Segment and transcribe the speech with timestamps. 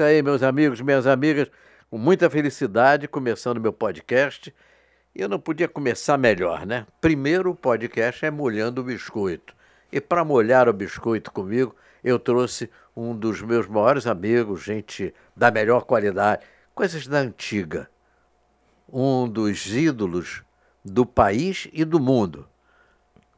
[0.00, 1.50] Isso aí, meus amigos, minhas amigas.
[1.90, 4.50] Com muita felicidade, começando meu podcast.
[5.14, 6.86] E eu não podia começar melhor, né?
[7.02, 9.54] Primeiro, o podcast é Molhando o Biscoito.
[9.92, 15.50] E para molhar o biscoito comigo, eu trouxe um dos meus maiores amigos, gente da
[15.50, 17.86] melhor qualidade, coisas da antiga.
[18.90, 20.42] Um dos ídolos
[20.82, 22.48] do país e do mundo.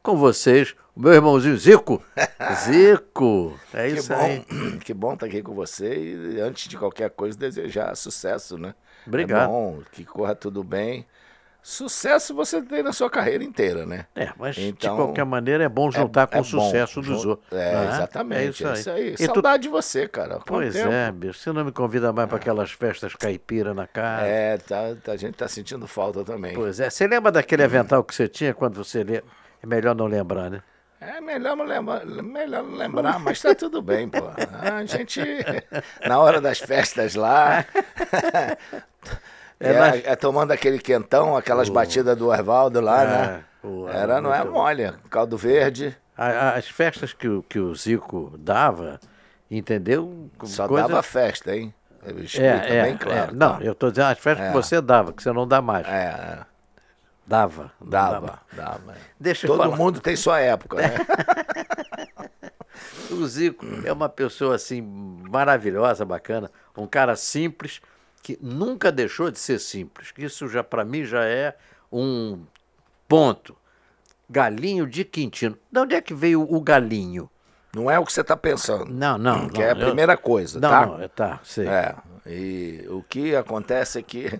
[0.01, 2.01] Com vocês, o meu irmãozinho Zico.
[2.65, 4.45] Zico, é Que isso bom, aí.
[4.83, 5.95] que bom estar aqui com você
[6.35, 8.73] e antes de qualquer coisa desejar sucesso, né?
[9.07, 9.43] Obrigado.
[9.43, 11.05] É bom que corra tudo bem.
[11.65, 14.05] Sucesso você tem na sua carreira inteira, né?
[14.13, 17.07] É, mas de Então, qualquer maneira é bom juntar com é o sucesso bom.
[17.07, 17.57] dos outros.
[17.57, 17.87] É, né?
[17.87, 18.65] exatamente.
[18.65, 19.13] É isso aí.
[19.13, 20.39] E tu- Saudade de você, cara.
[20.45, 20.91] Pois tempo?
[20.91, 21.39] é, bicho.
[21.39, 24.25] Você não me convida mais para aquelas festas caipira na casa.
[24.25, 26.53] É, tá, tá- a gente tá sentindo falta também.
[26.53, 26.89] Pois é.
[26.89, 29.23] Você lembra daquele avental que você tinha quando você lê?
[29.61, 30.61] É melhor não lembrar, né?
[31.07, 34.19] É melhor melhor lembrar mas tá tudo bem, pô.
[34.61, 35.21] A gente,
[36.07, 37.65] na hora das festas lá,
[39.59, 43.25] É, é, é tomando aquele quentão, aquelas batidas do Oswaldo lá, né?
[43.25, 48.33] É, pô, Era, não é mole, caldo verde, As festas que, o- que o Zico
[48.37, 48.99] dava,
[49.49, 50.29] entendeu?
[50.43, 51.73] só Coisa- dava festa, hein?
[52.05, 53.31] Explica É, é, bem claro.
[53.31, 53.33] é.
[53.33, 53.63] Não, tá?
[53.63, 55.87] eu estou dizendo as festas que você dava, que você não dá mais.
[55.87, 56.39] É, é,
[57.33, 57.71] Dava.
[57.81, 58.95] não dava, dava.
[59.19, 59.75] Deixa eu Todo falar.
[59.75, 60.93] mundo tem sua época, né?
[63.11, 67.79] O Zico é uma pessoa assim maravilhosa, bacana, um cara simples
[68.23, 70.11] que nunca deixou de ser simples.
[70.17, 71.55] Isso já para mim já é
[71.91, 72.43] um
[73.07, 73.55] ponto.
[74.29, 75.57] Galinho de Quintino.
[75.71, 77.29] De onde é que veio o galinho?
[77.75, 78.85] Não é o que você tá pensando.
[78.91, 79.47] Não, não.
[79.49, 80.85] que não, é a eu- primeira coisa, Não, tá?
[80.85, 81.67] não, é, tá, sei.
[81.67, 81.95] É,
[82.25, 84.39] e o que acontece é que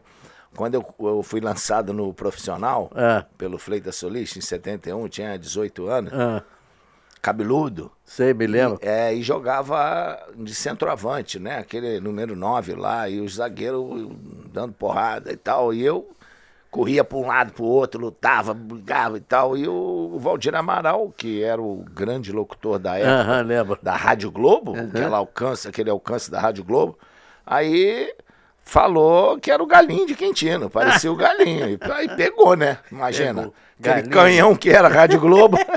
[0.56, 3.26] quando eu, eu fui lançado no profissional, Ah.
[3.38, 6.42] pelo Fleitas Solista, em 71, tinha 18 anos, Ah,
[7.22, 8.80] cabeludo, sei, me lembro.
[8.82, 11.58] é, e jogava de centroavante, né?
[11.60, 14.10] Aquele número 9 lá, e os zagueiros
[14.52, 16.10] dando porrada e tal, e eu
[16.70, 21.14] corria para um lado, para o outro, lutava, brigava e tal, e o Valdir Amaral,
[21.16, 23.80] que era o grande locutor da época, Aham, lembro.
[23.82, 26.98] da Rádio Globo, aquela alcance, aquele alcance da Rádio Globo.
[27.46, 28.14] Aí
[28.64, 31.70] falou que era o galinho de Quintino, parecia o galinho.
[31.70, 32.78] E aí pegou, né?
[32.92, 33.42] Imagina.
[33.44, 33.54] Pegou.
[33.84, 35.58] Aquele canhão que era a Rádio Globo.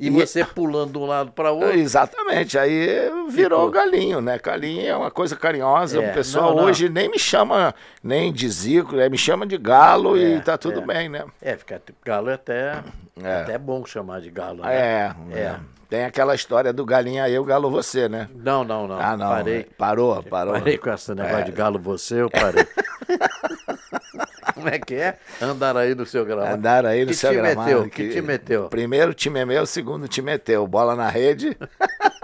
[0.00, 1.78] E você pulando de um lado para outro.
[1.78, 3.70] Exatamente, aí virou Ficou.
[3.70, 4.38] galinho, né?
[4.42, 6.02] Galinho é uma coisa carinhosa.
[6.02, 6.64] É, o pessoal não, não.
[6.64, 9.10] hoje nem me chama nem de Zico, né?
[9.10, 10.86] me chama de galo É, e tá tudo é.
[10.86, 11.26] bem, né?
[11.42, 12.82] É, tipo galo é até,
[13.22, 13.42] É.
[13.42, 14.62] até bom chamar de galo.
[14.62, 14.74] né?
[14.74, 15.56] É, é.
[15.90, 18.28] Tem aquela história do galinha eu, galo você, né?
[18.32, 19.00] Não, não, não.
[19.00, 19.28] Ah, não.
[19.28, 19.66] Parei.
[19.76, 20.54] Parou, parou.
[20.54, 21.42] Parei com esse negócio É.
[21.42, 22.64] de galo você, eu parei.
[24.54, 25.16] Como é que é?
[25.42, 26.54] Andar aí no seu gramado.
[26.54, 27.60] Andaram aí no que seu gramado.
[27.62, 27.88] meteu?
[27.90, 28.68] Que te meteu?
[28.68, 30.66] Primeiro time é meu, segundo time é teu.
[30.66, 31.56] Bola na rede.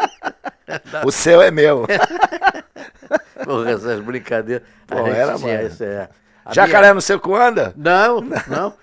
[1.04, 1.86] o seu é meu.
[3.44, 4.66] Porra, essas brincadeiras.
[4.86, 5.68] Pô, era, tinha mano.
[5.68, 6.08] isso, é.
[6.44, 7.72] A Jacaré minha- no seu cu anda?
[7.76, 8.74] Não, não.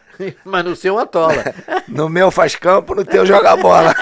[0.46, 1.44] Mas no seu atola.
[1.88, 3.94] No meu faz campo, no teu joga bola.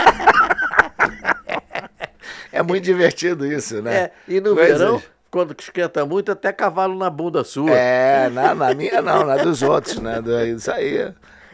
[2.52, 3.96] É muito divertido isso, né?
[3.96, 7.72] É, e no Coisas- verão, quando esquenta muito, até cavalo na bunda sua.
[7.72, 10.22] É, na, na minha não, na dos outros, né?
[10.22, 11.14] Do- Isso aí.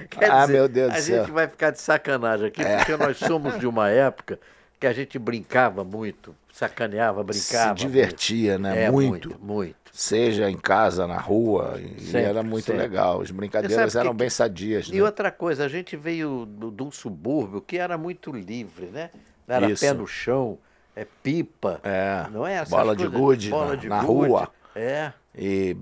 [0.10, 1.16] Quer ah, dizer, meu Deus a do céu.
[1.16, 1.20] É.
[1.22, 4.40] gente vai ficar de sacanagem aqui, porque nós somos de uma época
[4.80, 7.70] que a gente brincava muito, sacaneava, brincava.
[7.80, 8.62] Se divertia, muito.
[8.62, 8.84] né?
[8.84, 9.30] É, muito.
[9.30, 9.42] muito.
[9.44, 9.76] muito.
[9.92, 12.82] Seja em casa, na rua, Sempre, era muito sempre.
[12.82, 13.22] legal.
[13.22, 15.02] As brincadeiras eram que- bem sadias, E né?
[15.04, 19.10] outra coisa, a gente veio de um subúrbio que era muito livre, né?
[19.48, 19.84] Era Isso.
[19.84, 20.60] pé no chão,
[21.02, 21.80] é pipa.
[21.84, 22.56] É, Não é?
[22.56, 24.50] Essas bola de gude na- de na rua.
[24.76, 25.76] É, E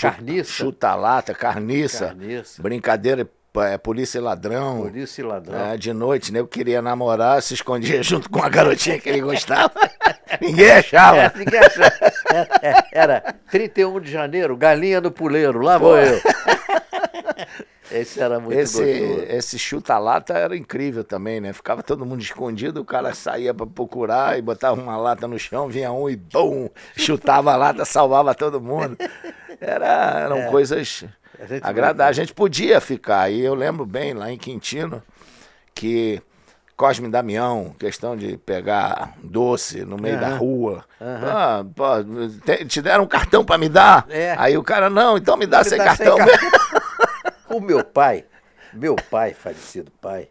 [0.00, 0.50] Carniça.
[0.50, 2.62] chuta-lata, carniça, Carniça.
[2.62, 4.82] brincadeira, é, polícia e ladrão.
[4.82, 5.58] polícia e ladrão.
[5.58, 6.40] É, de noite, né?
[6.40, 9.72] Eu queria namorar, se escondia junto com a garotinha que ele gostava.
[10.40, 11.16] Ninguém achava.
[11.18, 11.92] É, ninguém achava.
[12.32, 16.20] É, é, era 31 de janeiro, galinha no puleiro, lá vou eu.
[17.96, 19.26] Esse era muito Esse, gostoso.
[19.28, 21.52] esse chuta-lata era incrível também, né?
[21.52, 25.68] Ficava todo mundo escondido, o cara saía pra procurar e botava uma lata no chão,
[25.68, 28.96] vinha um e bum, chutava a lata, salvava todo mundo.
[29.60, 31.04] Era, eram coisas
[31.38, 31.42] É.
[31.42, 32.18] A gente agradáveis.
[32.18, 33.30] A gente podia ficar.
[33.30, 35.02] E eu lembro bem lá em Quintino
[35.74, 36.20] que
[36.76, 40.36] Cosme Damião, questão de pegar doce no meio da Aham.
[40.38, 40.84] rua.
[41.00, 41.84] Ah, pô,
[42.44, 44.06] te, te deram um cartão pra me dar?
[44.08, 44.34] É.
[44.38, 46.18] Aí o cara, não, então me dá Me sem dá sem cartão.
[47.54, 48.24] O meu pai,
[48.72, 50.28] meu pai, falecido pai,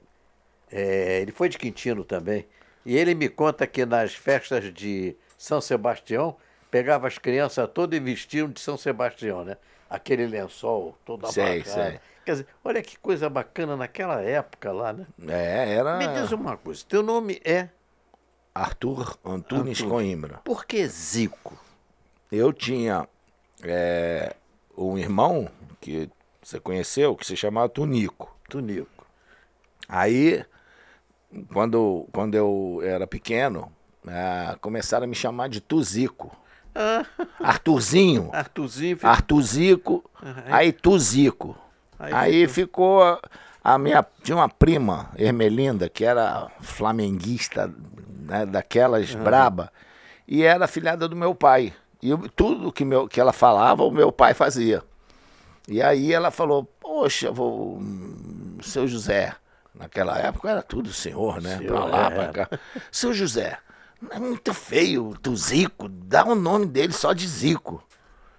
[0.70, 2.46] é, ele foi de Quintino também.
[2.86, 6.36] E ele me conta que nas festas de São Sebastião,
[6.70, 9.56] pegava as crianças todas e vestiam de São Sebastião, né?
[9.90, 11.70] Aquele lençol todo Sei, amarrado.
[11.70, 12.00] sei.
[12.26, 15.06] Quer dizer, olha que coisa bacana naquela época lá, né?
[15.30, 17.70] É, era Me diz uma coisa, teu nome é
[18.54, 19.90] Arthur Antunes Arthur.
[19.94, 20.42] Coimbra.
[20.44, 21.58] por que Zico?
[22.32, 23.08] eu tinha
[23.64, 24.36] é,
[24.78, 25.48] um irmão
[25.80, 26.10] que
[26.44, 28.36] você conheceu, que se chamava Tunico.
[28.50, 29.06] Tunico.
[29.88, 30.44] Aí,
[31.52, 33.72] quando, quando eu era pequeno,
[34.08, 36.36] é, começaram a me chamar de Tuzico.
[36.76, 37.06] Ah,
[37.40, 38.30] Arthurzinho.
[38.34, 38.98] Arthurzinho.
[39.04, 40.04] Artuzico,
[40.48, 41.56] aí Tuzico.
[42.00, 43.20] Aí Aí ficou a-
[43.64, 47.72] a minha tinha uma prima, Ermelinda, que era flamenguista,
[48.20, 49.72] né, daquelas braba,
[50.28, 51.74] e era filhada do meu pai.
[52.02, 54.84] E eu- tudo que, meu, que ela falava, o meu pai fazia.
[55.68, 59.34] E aí ela falou: Poxa, vou, hum, seu José.
[59.74, 61.58] Naquela época era tudo senhor, né?
[61.58, 62.10] Senhor, pra lá, é.
[62.12, 62.60] pra cá.
[62.92, 63.58] Seu José,
[64.12, 67.84] é muito feio, tu Zico, dá o nome dele só de Zico.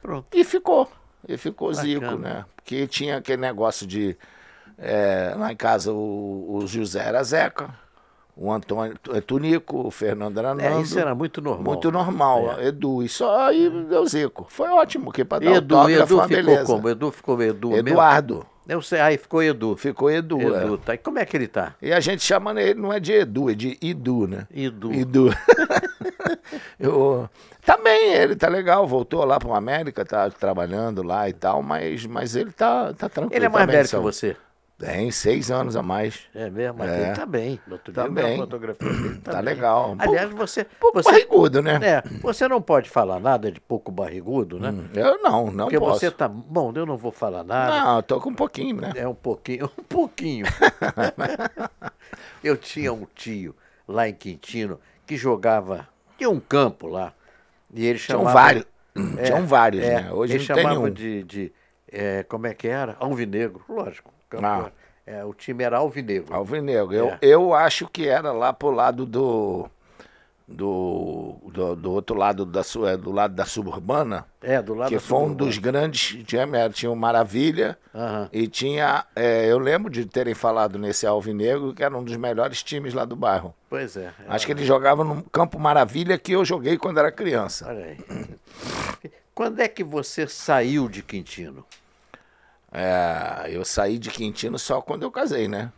[0.00, 0.26] Pronto.
[0.32, 0.90] E ficou.
[1.26, 1.88] E ficou Bacana.
[1.88, 2.44] Zico, né?
[2.54, 4.16] Porque tinha aquele negócio de.
[4.78, 7.74] é, lá em casa o, o José era Zeca,
[8.36, 10.78] o Antônio é Tunico, o Fernando era Nando.
[10.78, 11.64] É, isso era muito normal.
[11.64, 13.02] Muito normal, Edu.
[13.02, 14.46] E só aí deu Zico.
[14.48, 16.66] Foi ótimo, que para dar Edu, toque foi Edu uma ficou beleza.
[16.66, 16.88] como?
[16.88, 17.88] Edu ficou Edu mesmo?
[17.88, 18.46] Eduardo.
[18.66, 19.76] Eu sei, aí ficou Edu.
[19.76, 20.40] Ficou Edu.
[20.40, 20.78] Edu, é.
[20.78, 20.94] tá.
[20.94, 21.74] E como é que ele tá?
[21.80, 24.48] E a gente chama ele, não é de Edu, é de Idu, né?
[24.52, 24.92] Edu.
[24.92, 25.30] Idu.
[26.78, 27.28] Eu,
[27.64, 31.62] tá bem, ele tá legal, voltou lá para o América, tá trabalhando lá e tal,
[31.62, 33.36] mas, mas ele tá, tá tranquilo.
[33.36, 34.36] Ele é tá mais velho que você.
[34.76, 36.22] Tem seis anos a mais.
[36.34, 37.02] É mesmo, mas É.
[37.06, 37.60] ele tá bem.
[37.66, 38.36] No outro Tá eu bem.
[38.38, 39.18] fotografia dele.
[39.20, 39.54] Tá, Tá bem.
[39.54, 39.94] legal.
[39.98, 40.64] Aliás, você.
[40.64, 41.78] Pouco você barrigudo, né?
[41.80, 44.74] é, você não pode falar nada de pouco barrigudo, né?
[44.94, 46.00] Eu não, não Porque posso.
[46.00, 46.26] você tá.
[46.28, 47.80] Bom, eu não vou falar nada.
[47.84, 48.92] Não, eu tô com um pouquinho, né?
[48.96, 50.44] É um pouquinho, um pouquinho.
[52.42, 53.54] eu tinha um tio
[53.86, 55.88] lá em Quintino que jogava.
[56.18, 57.12] Tinha um campo lá.
[57.72, 58.32] E ele Tinham chamava.
[58.40, 58.64] vários.
[59.18, 60.12] É, Tinham vários, é, né?
[60.12, 60.90] Hoje ele não tem chamava nenhum.
[60.92, 61.22] de.
[61.24, 61.52] de
[61.90, 62.96] é, como é que era?
[62.98, 64.12] Alvinegro, lógico.
[64.42, 64.70] Ah.
[65.06, 66.34] era- é, o time era alvinegro.
[66.34, 66.94] Alvinegro.
[66.94, 67.18] Eu, É.
[67.20, 69.68] eu acho que era lá pro lado do.
[70.46, 72.60] Do, do, do outro lado da,
[72.92, 75.46] é, do lado da suburbana, É, do lado que foi um suburbana.
[75.48, 76.22] dos grandes.
[76.26, 78.28] Tinha, tinha o Maravilha Aham.
[78.30, 79.06] e tinha.
[79.16, 83.06] é, eu lembro de terem falado nesse Alvinegro que era um dos melhores times lá
[83.06, 83.54] do bairro.
[83.70, 84.12] Pois é.
[84.28, 87.66] Acho que ele jogava no Campo Maravilha que eu joguei quando era criança.
[87.66, 87.98] Olha aí.
[89.34, 91.64] Quando é que você saiu de Quintino?
[92.74, 95.72] É, eu saí de Quintino só quando eu casei, né?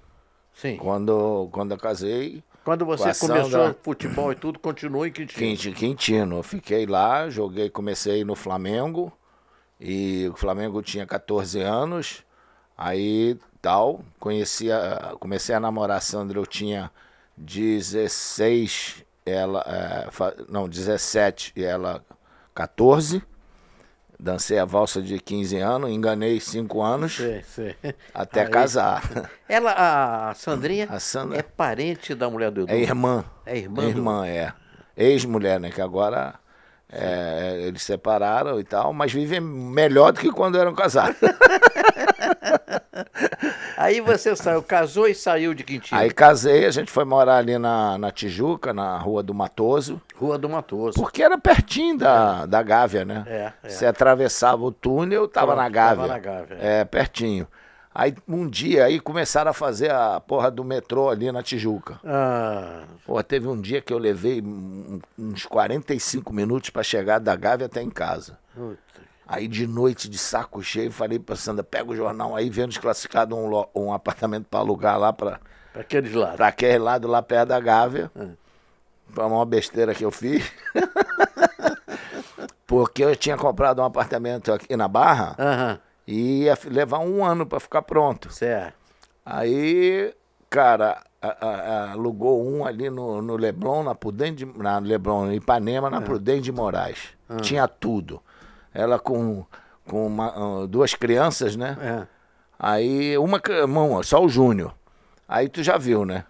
[0.54, 0.76] Sim.
[0.78, 3.76] Quando, quando eu casei, Quando você Com começou Sandra.
[3.82, 5.38] futebol e tudo, continuou em Quintino.
[5.38, 6.38] Quinti- Quintino.
[6.38, 9.12] Eu fiquei lá, joguei, comecei no Flamengo.
[9.78, 12.24] E o Flamengo tinha 14 anos.
[12.76, 16.90] Aí tal, conheci a- comecei a namorar a Sandra, eu tinha
[17.36, 20.08] 16, ela, é,
[20.48, 22.02] não, 17 e ela
[22.54, 23.22] 14.
[24.18, 27.76] Dancei a valsa de 15 anos, enganei 5 anos Sei, sei.
[28.14, 29.02] até Aí- casar.
[29.46, 32.72] Ela, a Sandrinha, A Sandra- é parente da mulher do Edu.
[32.72, 33.24] É irmã.
[33.44, 34.52] É irmã É do- irmã, é.
[34.96, 35.70] Ex-mulher, né?
[35.70, 36.34] Que agora
[36.90, 41.16] é, eles separaram e tal, mas vivem melhor do que quando eram casados.
[43.76, 46.00] Aí você saiu, casou e saiu de Quintino.
[46.00, 50.38] Aí casei, a gente foi morar ali na, na Tijuca, na Rua do Matoso, Rua
[50.38, 50.98] do Matoso.
[50.98, 53.24] porque era pertinho da, da Gávea, né?
[53.26, 53.68] É, é.
[53.68, 55.96] Você atravessava o túnel, tava Pronto, na Gávea.
[55.96, 57.46] tava na Gávea, É, pertinho.
[57.94, 61.98] Aí um dia aí começaram a fazer a porra do metrô ali na Tijuca.
[62.04, 64.42] Ah, Pô, teve um dia que eu levei
[65.18, 68.38] uns 45 minutos para chegar da Gávea até em casa.
[68.54, 68.78] puta.
[69.26, 73.34] Aí de noite, de saco cheio, falei pra Sandra, pega o jornal aí, vendo desclassificado
[73.36, 75.40] um, um apartamento para alugar lá para
[75.72, 76.36] pra aqueles lados.
[76.36, 78.10] pra aquele lado lá perto da Gávea.
[78.14, 78.34] Hum.
[79.08, 80.50] Foi uma besteira que eu fiz.
[82.66, 87.46] Porque eu tinha comprado um apartamento aqui na Barra Aham, e ia levar um ano
[87.46, 88.32] para ficar pronto.
[88.32, 88.74] certo.
[89.24, 90.14] Aí,
[90.48, 95.36] cara, a- a- alugou um ali no, no Leblon, na Prudente, de- na Leblon, em
[95.36, 97.08] Ipanema, na Prudente de Moraes.
[97.42, 98.20] Tinha tudo.
[98.76, 99.44] Ela com,
[99.88, 101.76] com uma- ah, duas crianças, né?
[101.80, 102.06] É.
[102.58, 104.74] Aí, uma, mão, só o Júnior.
[105.28, 106.24] Aí tu já viu, né?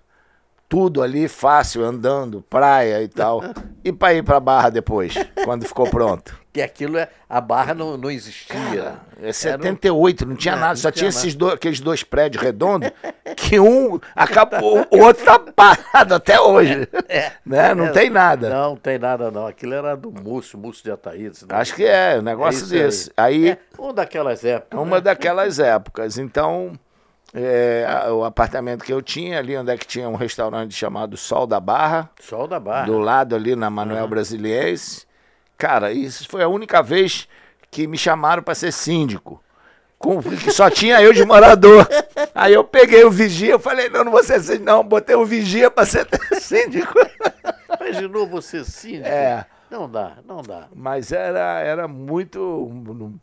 [0.69, 3.41] Tudo ali fácil, andando, praia e tal.
[3.85, 6.37] E para ir pra Barra depois, quando ficou pronto?
[6.57, 7.11] Que aquilo é.
[7.29, 8.57] A barra não, não existia.
[8.57, 11.53] Cara, é Era um- 78, não tinha Não, nada, não só tinha tinha esses dois,
[11.53, 12.91] aqueles dois prédios redondos,
[13.37, 16.89] que um acabou, o outro tá parado até hoje.
[17.11, 17.33] É.
[17.45, 17.75] né?
[17.75, 18.49] Não É, tem nada.
[18.49, 19.47] Não, não tem nada, não.
[19.47, 21.41] Aquilo era do Múcio, Múcio de Ataíde.
[21.51, 22.71] Acho que é, negócio aí.
[22.71, 23.13] desse.
[23.15, 24.81] Aí, É, uma daquelas épocas.
[24.81, 25.03] uma né?
[25.03, 26.17] daquelas épocas.
[26.17, 26.73] Então,
[27.37, 31.17] é, a- o apartamento que eu tinha ali, onde é que tinha um restaurante chamado
[31.17, 32.87] Sol da Barra, Sol da Barra.
[32.87, 35.05] do lado ali na Manuel Brasiliense.
[35.59, 37.29] Cara, isso foi a única vez
[37.71, 39.43] que me chamaram para ser síndico.
[39.99, 41.89] Com, que só tinha eu de morador.
[42.35, 45.25] Aí eu peguei o vigia, eu falei, não, não vou ser síndico, não, botei o
[45.25, 46.07] vigia para ser
[46.41, 46.95] síndico.
[47.81, 49.09] Imaginou você síndico?
[49.09, 49.47] É.
[49.71, 50.69] Não dá, não dá.
[50.75, 52.71] Mas era, era muito.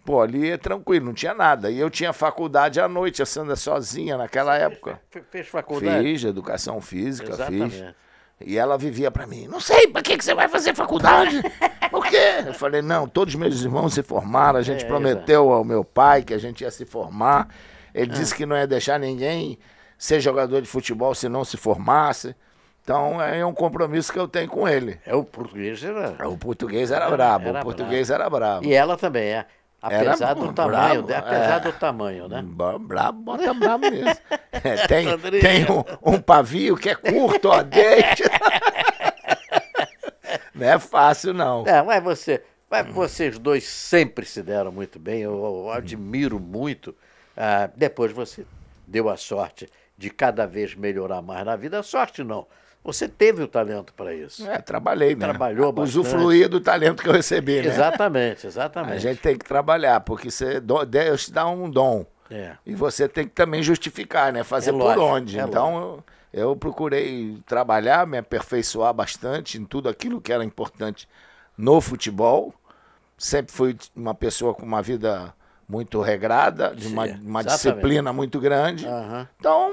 [0.03, 1.71] Pô, ali é tranquilo, não tinha nada.
[1.71, 4.99] E eu tinha faculdade à noite, a Sandra sozinha naquela época.
[5.09, 6.03] Fez, fez faculdade?
[6.03, 7.75] Fiz, educação física, Exatamente.
[7.77, 7.93] fiz.
[8.45, 11.41] E ela vivia pra mim, não sei, pra que, que você vai fazer faculdade?
[11.89, 12.43] Por quê?
[12.45, 16.23] Eu falei, não, todos meus irmãos se formaram, a gente É, prometeu ao meu pai
[16.23, 17.47] que a gente ia se formar.
[17.93, 18.15] Ele Ah.
[18.15, 19.57] disse que não ia deixar ninguém
[19.97, 22.35] ser jogador de futebol se não se formasse.
[22.83, 24.99] Então é um compromisso que eu tenho com ele.
[25.05, 26.27] É o português era.
[26.27, 28.65] O português era brabo, Era o português era brabo.
[28.65, 29.45] E ela também é.
[29.81, 31.59] Apesar Era do tamanho, de- apesar é.
[31.59, 32.41] do tamanho, né?
[32.41, 34.15] Bra- Brabo, bota brabo mesmo.
[34.65, 35.41] É, tem Sandrinha.
[35.41, 38.23] tem um, um pavio que é curto, ó, deixa.
[40.55, 41.65] Não é fácil, não.
[41.67, 46.95] É, mas você, mas vocês dois sempre se deram muito bem, eu, eu admiro muito.
[47.35, 48.45] Ah, depois você
[48.87, 51.81] deu a sorte de cada vez melhorar mais na vida.
[51.83, 52.45] Sorte não,
[52.83, 54.45] você teve o talento para isso.
[54.49, 55.27] É, trabalhei, né?
[55.27, 55.99] Trabalhou bastante.
[55.99, 57.67] Usufruir do talento que eu recebi, né?
[57.67, 58.99] Exatamente, A exatamente.
[58.99, 62.05] gente tem que trabalhar, porque você, Deus te dá um dom.
[62.29, 62.53] É.
[62.65, 64.43] E você tem que também justificar, né?
[64.43, 65.39] Fazer É lógico, por onde.
[65.39, 71.07] é então, eu, eu procurei trabalhar, me aperfeiçoar bastante em tudo aquilo que era importante
[71.57, 72.53] no futebol.
[73.17, 75.33] Sempre fui uma pessoa com uma vida
[75.69, 78.85] muito regrada, de uma, uma disciplina muito grande.
[78.85, 79.27] Aham.
[79.39, 79.71] Então,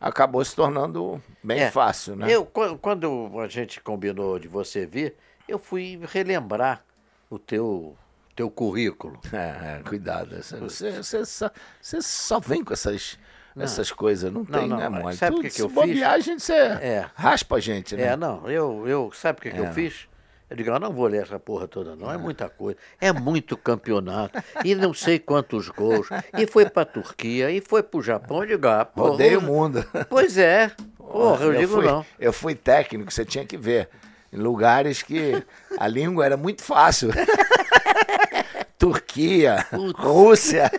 [0.00, 1.70] acabou se tornando bem É.
[1.70, 2.26] fácil, né?
[2.30, 5.14] Eu, quan- quando a gente combinou de você vir,
[5.48, 6.82] eu fui relembrar
[7.30, 7.96] o teu,
[8.36, 9.20] teu currículo.
[9.32, 10.36] É, é, cuidado.
[10.42, 11.50] Você, você, só,
[11.80, 13.18] você só vem com essas,
[13.56, 14.32] essas coisas.
[14.32, 15.14] Não tem, não, né, mas mãe?
[15.16, 16.02] sabe o que que se eu fiz?
[16.02, 17.10] a gente você É.
[17.14, 18.04] raspa a gente, né?
[18.04, 19.72] É, não, eu, eu sabe o que, que eu É.
[19.72, 20.08] fiz?
[20.50, 22.10] Eu digo, eu não vou ler essa porra toda, não.
[22.10, 22.78] É muita coisa.
[22.98, 24.42] É muito campeonato.
[24.64, 26.08] E não sei quantos gols.
[26.36, 28.42] E foi pra Turquia, e foi pro Japão.
[28.42, 29.10] Eu digo, ah, porra.
[29.10, 29.84] Rodei o mundo.
[30.08, 30.70] Pois é.
[30.96, 32.06] Porra, eu, digo fui, não.
[32.18, 33.88] Eu fui técnico, você tinha que ver.
[34.32, 35.42] Em lugares que
[35.78, 37.10] a língua era muito fácil.
[38.78, 40.70] Turquia, Rússia,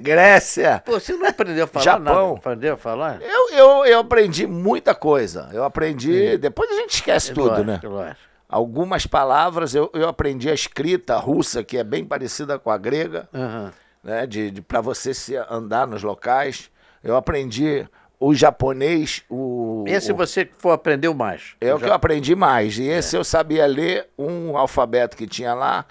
[0.00, 0.82] Grécia.
[0.84, 2.26] Pô, você não aprendeu a falar Japão.
[2.28, 2.38] nada?
[2.38, 3.22] Aprendeu a falar?
[3.22, 5.48] Eu, eu, eu aprendi muita coisa.
[5.52, 6.36] Eu aprendi.
[6.36, 7.80] Depois a gente esquece tudo, Lógico, né?
[7.84, 8.31] lógico.
[8.52, 13.28] Algumas palavras, eu, eu aprendi a escrita russa, que é bem parecida com a grega,
[13.34, 13.72] Aham.
[14.04, 14.26] né?
[14.26, 16.70] De, de, para você se andar nos locais.
[17.02, 17.86] Eu aprendi
[18.20, 19.84] o japonês, o.
[19.88, 21.54] Esse o- você for aprendeu mais.
[21.60, 22.78] É o que eu aprendi mais.
[22.78, 22.82] É.
[22.82, 25.84] E esse eu sabia ler um alfabeto que tinha lá,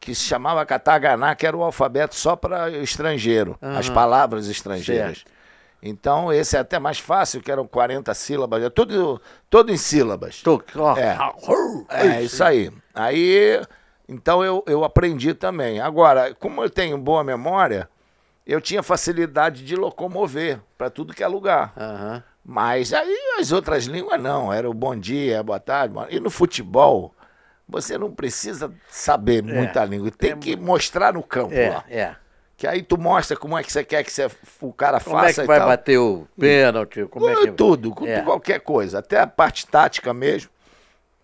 [0.00, 5.18] que se chamava Kataganá, que era o alfabeto só para estrangeiro, as palavras estrangeiras.
[5.18, 5.37] Certo.
[5.82, 10.40] Então, esse é até mais fácil, que eram 40 sílabas, é tudo, tudo em sílabas.
[10.98, 11.10] É.
[11.12, 11.32] ah,
[11.88, 12.70] É, isso aí.
[12.94, 13.60] Aí,
[14.08, 15.80] então eu, eu aprendi também.
[15.80, 17.88] Agora, como eu tenho boa memória,
[18.46, 21.72] eu tinha facilidade de locomover para tudo que é lugar.
[21.76, 22.22] Aham.
[22.44, 25.92] Mas aí as outras línguas não, era o bom dia, boa tarde.
[25.92, 27.14] boa- E no futebol,
[27.68, 31.84] você não precisa saber muita língua, tem É que mostrar no campo É, lá.
[31.90, 32.16] é.
[32.58, 34.28] Que aí tu mostra como é que você quer que você,
[34.60, 35.68] o cara Como faça é que vai tal.
[35.68, 37.04] bater o pênalti?
[37.06, 37.52] Como é que...
[37.52, 38.20] Tudo, com É.
[38.20, 40.50] qualquer coisa, até a parte tática mesmo.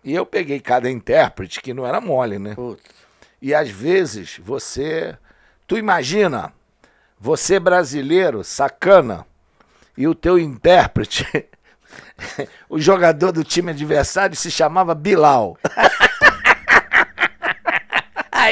[0.01, 2.55] E eu peguei cada intérprete, que não era mole, né?
[2.55, 2.81] Putz.
[3.41, 5.17] E às vezes você.
[5.67, 6.53] Tu imagina,
[7.19, 9.25] você brasileiro, sacana,
[9.97, 11.25] e o teu intérprete,
[12.69, 15.57] o jogador do time adversário se chamava Bilal.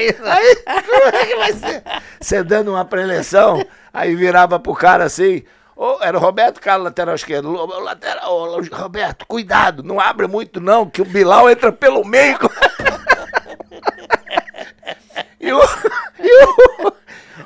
[0.09, 1.83] Aí, Aí, como é que vai ser?
[2.19, 5.43] Você dando uma preleção, aí virava pro cara assim.
[5.75, 7.53] ô, era o Roberto Carlos, lateral esquerdo.
[7.53, 12.37] "Ô, Lateral, ô, Roberto, cuidado, não abre muito não, que o Bilal entra pelo meio.
[15.39, 15.59] E o,
[16.19, 16.93] e o,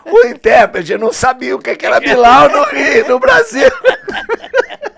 [0.06, 2.64] o intérprete não sabia o que que era Bilal no
[3.10, 3.72] no Brasil.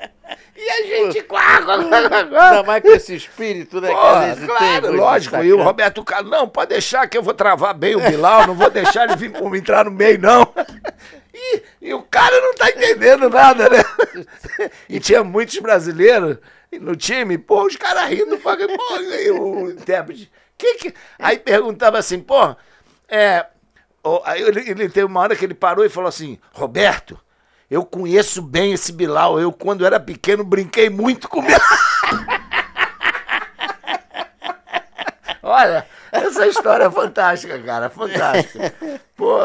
[0.69, 1.57] E a gente, quá.
[1.65, 3.89] Ainda mais com esse espírito, né?
[3.89, 5.35] que vezes tem, claro, muito lógico.
[5.37, 5.63] E o sacana.
[5.63, 9.05] Roberto Carlos, não, pode deixar que eu vou travar bem o Bilal, não vou deixar
[9.05, 10.53] ele vir entrar no meio, não.
[11.33, 13.83] E, e o cara não tá entendendo nada, né?
[14.87, 16.37] E tinha muitos brasileiros
[16.79, 20.31] no time, pô, os caras rindo, pô, e o intérprete.
[20.57, 20.93] Que que...
[21.17, 22.55] Aí perguntava assim, pô,
[23.07, 23.45] é.
[24.35, 27.19] ele, ele teve uma hora que ele parou e falou assim: Roberto,
[27.69, 29.39] eu conheço bem esse Bilal.
[29.39, 31.59] Eu, quando era pequeno, brinquei muito com Bilal.
[35.41, 38.73] Olha, essa história é fantástica, cara, fantástica.
[39.15, 39.37] Pô,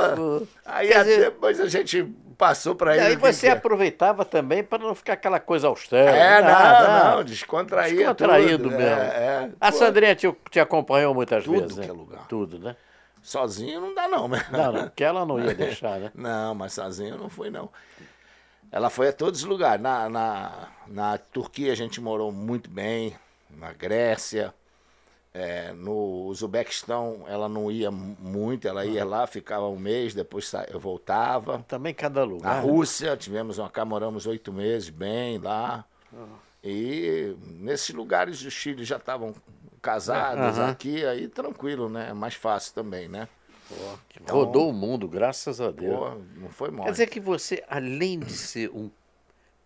[0.66, 2.02] aí Quer a- dizer- depois a gente
[2.36, 3.16] passou pra E ele.
[3.16, 6.10] que você que aproveitava também para não ficar aquela coisa austera.
[6.10, 7.96] É, não, não, não, descontraído.
[7.98, 9.00] Descontraído tudo, mesmo.
[9.02, 9.50] É, é.
[9.60, 11.74] A Pô, Sandrinha te, te acompanhou muitas Tudo vezes.
[11.74, 11.86] que né?
[11.88, 12.26] é lugar.
[12.28, 12.76] Tudo, né?
[13.22, 14.44] Sozinho não dá, não, né?
[14.50, 16.10] Não, não, porque ela não ia deixar, né?
[16.14, 17.70] Não, mas sozinho eu não fui, não.
[18.74, 19.80] Ela foi a todos os lugares.
[19.80, 23.14] Na, na, na Turquia a gente morou muito bem,
[23.48, 24.52] na Grécia.
[25.32, 30.66] É, no Uzbequistão ela não ia muito, ela ia lá, ficava um mês, depois sa...
[30.68, 31.64] eu voltava.
[31.68, 32.56] Também cada lugar.
[32.56, 32.60] Na?
[32.60, 35.84] Rússia, tivemos uma cá, moramos oito meses, bem lá.
[36.62, 39.36] E nesses lugares os filhos já estavam
[39.80, 40.70] casados Aham.
[40.70, 42.12] aqui, aí tranquilo, né?
[42.12, 43.28] Mais fácil também, né?
[43.76, 45.96] Pô, que Rodou o mundo, graças a Deus.
[45.96, 46.84] Pô, não foi mole.
[46.84, 48.90] Quer dizer que você, além de ser um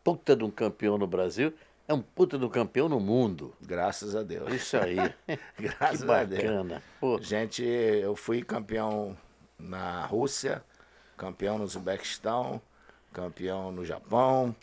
[0.03, 1.53] puta de um campeão no Brasil,
[1.87, 3.55] é um puta de um campeão no mundo.
[3.61, 4.53] Graças a Deus.
[4.53, 4.97] Isso aí.
[5.57, 6.43] que Graças a Deus.
[6.43, 6.83] bacana.
[7.21, 9.17] Gente, eu fui campeão
[9.59, 10.63] na Rússia,
[11.17, 12.61] campeão no Uzbequistão,
[13.13, 14.55] campeão no Japão,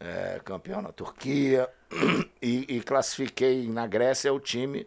[0.00, 1.68] eh, campeão na Turquia
[2.42, 4.86] e, e classifiquei na Grécia o time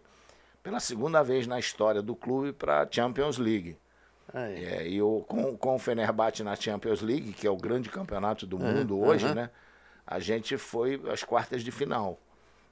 [0.61, 3.77] pela segunda vez na história do clube para a Champions League.
[4.39, 8.45] É, e eu, com, com o Fenerbahçe na Champions League, que é o grande campeonato
[8.45, 9.35] do mundo hoje, aham.
[9.35, 9.49] né?
[10.05, 12.17] A gente foi às quartas de final,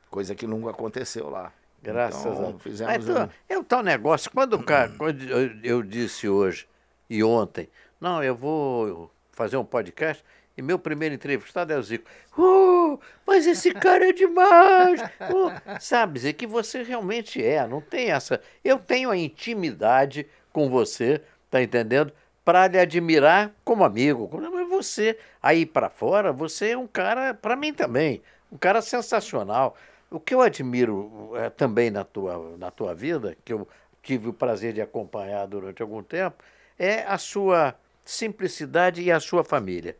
[0.09, 1.51] coisa que nunca aconteceu lá.
[1.81, 2.61] Graças então, a Deus.
[2.63, 6.67] Fizemos Mas, um- É o tal negócio, quando o cara, quando eu, eu disse hoje
[7.09, 7.69] e ontem,
[7.99, 10.23] não, eu vou fazer um podcast
[10.57, 12.09] e meu primeiro entrevistado é o Zico.
[12.37, 15.01] Uh, mas esse cara é demais!
[15.25, 18.39] Uh, sabe, Zé, que você realmente é, não tem essa.
[18.63, 22.11] Eu tenho a intimidade com você, tá entendendo?
[22.43, 27.55] Para lhe admirar como amigo, mas você aí para fora, você é um cara, para
[27.55, 28.21] mim também,
[28.51, 29.75] um cara sensacional.
[30.11, 33.67] O que eu admiro eh, também na tua, na tua vida, que eu
[34.03, 36.43] tive o prazer de acompanhar durante algum tempo,
[36.77, 37.73] é a sua
[38.03, 39.97] simplicidade e a sua família.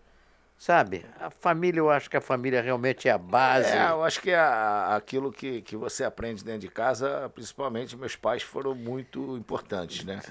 [0.57, 1.05] Sabe?
[1.19, 3.67] A família, eu acho que a família realmente é a base.
[3.75, 8.15] É, eu acho que a- aquilo que, que você aprende dentro de casa, principalmente meus
[8.15, 10.21] pais foram muito importantes, né?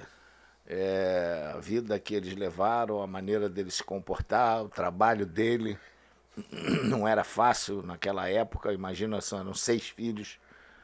[0.66, 5.78] É, a vida que eles levaram, a maneira deles se comportar, o trabalho dele.
[6.88, 10.38] Não era fácil naquela época, imagina, só eram seis filhos.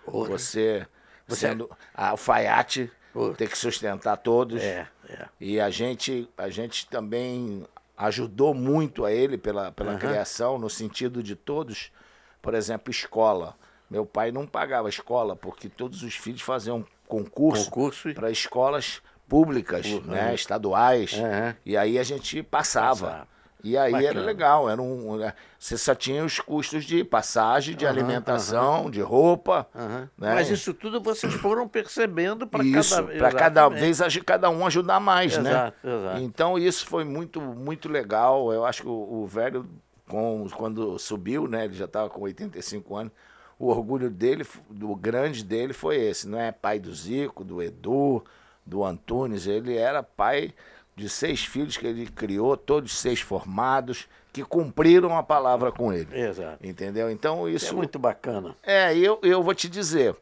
[0.05, 0.87] Você,
[1.29, 3.35] sendo alfaiate, Porra.
[3.35, 4.62] ter que sustentar todos.
[4.62, 5.29] É, é.
[5.40, 7.66] E a gente, a gente também
[7.97, 9.99] ajudou muito a ele pela, pela Aham.
[9.99, 11.93] criação, no sentido de todos,
[12.40, 13.57] por exemplo, escola.
[13.90, 19.03] Meu pai não pagava escola, porque todos os filhos faziam concurso, Concurso e- para escolas
[19.31, 20.03] públicas, Uhum.
[20.07, 21.12] né, estaduais.
[21.14, 21.55] Aham.
[21.64, 23.27] E aí a gente passava.
[23.62, 24.23] E aí era Bacana.
[24.27, 29.03] legal, era um, né, você só tinha os custos de passagem, de Aham, alimentação, de
[29.03, 29.69] roupa.
[29.75, 30.09] Né?
[30.35, 35.37] Mas isso tudo vocês foram percebendo para cada para cada vez cada um ajudar mais,
[35.38, 35.51] né?
[35.51, 36.21] Exato, exato.
[36.23, 38.51] Então isso foi muito, muito legal.
[38.51, 39.69] Eu acho que o, o velho,
[40.09, 41.66] com, quando subiu, né?
[41.66, 43.12] Ele já estava com 85 anos.
[43.59, 46.27] O orgulho dele, do grande dele, foi esse.
[46.27, 48.25] Não é pai do Zico, do Edu,
[48.71, 49.47] do Antunes.
[49.47, 50.55] Ele era pai
[50.97, 56.19] de seis filhos que ele criou, todos seis formados, que cumpriram a palavra com ele.
[56.19, 56.65] Exato.
[56.67, 57.11] Entendeu?
[57.11, 58.57] Então Isso isso é muito bacana.
[58.63, 60.17] é, eu, eu vou te dizer.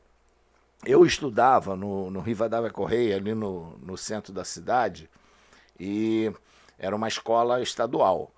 [0.85, 5.11] Eu estudava no, no Rivadavia Correia, ali no, no centro da cidade,
[5.79, 6.33] e
[6.79, 8.31] era uma escola estadual.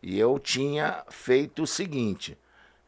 [0.00, 2.38] E eu tinha feito o seguinte: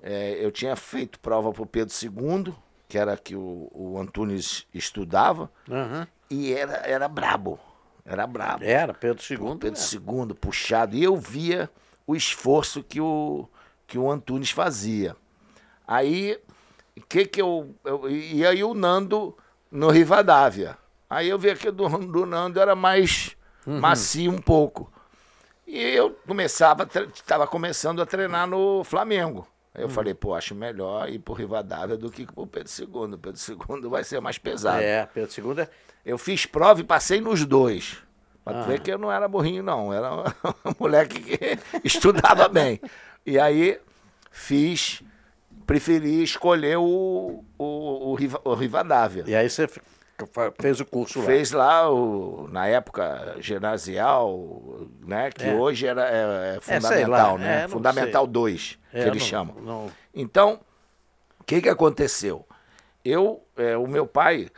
[0.00, 2.54] é, eu tinha feito prova para o Pedro II,
[2.88, 6.06] que era que o, o Antunes estudava, Aham.
[6.30, 7.58] E era, era brabo.
[8.04, 8.64] Era brabo.
[8.64, 9.56] Era, Pedro II.
[9.58, 10.28] Pedro era.
[10.28, 10.96] II puxado.
[10.96, 11.68] E eu via
[12.06, 13.48] o esforço que o,
[13.86, 15.16] que o Antunes fazia.
[15.86, 16.40] Aí,
[17.08, 18.08] que que eu, eu.
[18.08, 19.36] E aí o Nando
[19.70, 20.76] no Rivadavia.
[21.08, 24.92] Aí eu vi que o do, do Nando era mais macio um pouco.
[25.66, 29.46] E eu começava, estava começando a treinar no Flamengo.
[29.72, 33.14] Aí eu falei, pô, acho melhor ir pro Rivadavia do que pro Pedro II.
[33.14, 33.40] O Pedro
[33.82, 34.82] II vai ser mais pesado.
[34.82, 35.68] É, Pedro II.
[36.04, 37.98] Eu fiz prova e passei nos dois.
[38.44, 38.62] Pra tu Ah.
[38.62, 39.92] ver que eu não era burrinho, não.
[39.92, 40.24] Era um
[40.80, 42.80] moleque que estudava bem.
[43.26, 43.78] E aí
[44.30, 45.02] fiz,
[45.66, 47.64] preferi escolher o, o,
[48.14, 49.24] o, o Rivadavia.
[49.26, 49.68] E aí você
[50.60, 51.24] fez o curso lá.
[51.26, 55.30] Fez lá, o, na época, ginasial, né?
[55.30, 55.54] Que É.
[55.54, 57.64] hoje era, é, é sei fundamental, lá, né?
[57.64, 58.32] é, fundamental sei.
[58.32, 59.56] 2, É, que eles não- chamam.
[59.60, 60.60] não- Então,
[61.38, 62.46] o que, que aconteceu?
[63.04, 64.48] Eu, é, o meu pai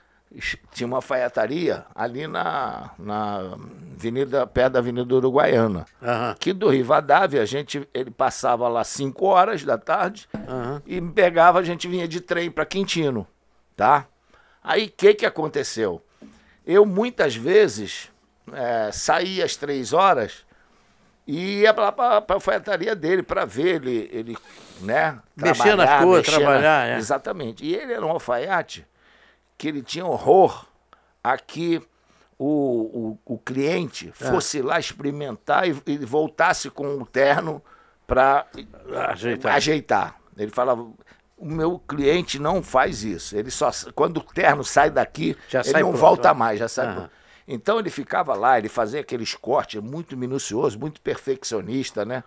[0.72, 3.54] tinha uma alfaiataria ali na, na
[3.96, 5.84] avenida, perto da Avenida Uruguaiana.
[6.02, 6.30] Aham.
[6.30, 10.82] Aqui do Rivadavia, a gente, ele passava lá 5 horas da tarde Aham.
[10.86, 13.26] e me pegava, a gente vinha de trem para Quintino,
[13.76, 14.06] tá?
[14.64, 16.02] Aí, o que, que aconteceu?
[16.64, 18.08] Eu, muitas vezes,
[18.52, 20.44] é, saía às três horas
[21.26, 24.38] e ia lá para a alfaiataria dele para ver ele, ele
[24.80, 25.18] né?
[25.36, 26.96] Mexer nas trabalhar, coisas, mexer na- trabalhar, é.
[26.96, 27.64] Exatamente.
[27.64, 28.86] E ele era um alfaiate
[29.62, 30.66] que ele tinha horror
[31.22, 31.80] a que
[32.36, 34.24] o, o, o cliente É.
[34.28, 37.62] fosse lá experimentar e, e voltasse com o terno
[38.04, 38.44] para
[39.08, 39.54] Ajeitar.
[39.54, 40.16] ajeitar.
[40.36, 40.82] Ele falava,
[41.36, 43.36] o meu cliente não faz isso.
[43.36, 46.34] Ele só quando o terno sai daqui, Já ele sai não pronto, volta ó.
[46.34, 46.92] mais, já sai.
[46.92, 47.10] Pronto.
[47.46, 52.24] Então ele ficava lá, ele fazia aqueles cortes muito minucioso, muito perfeccionista, né?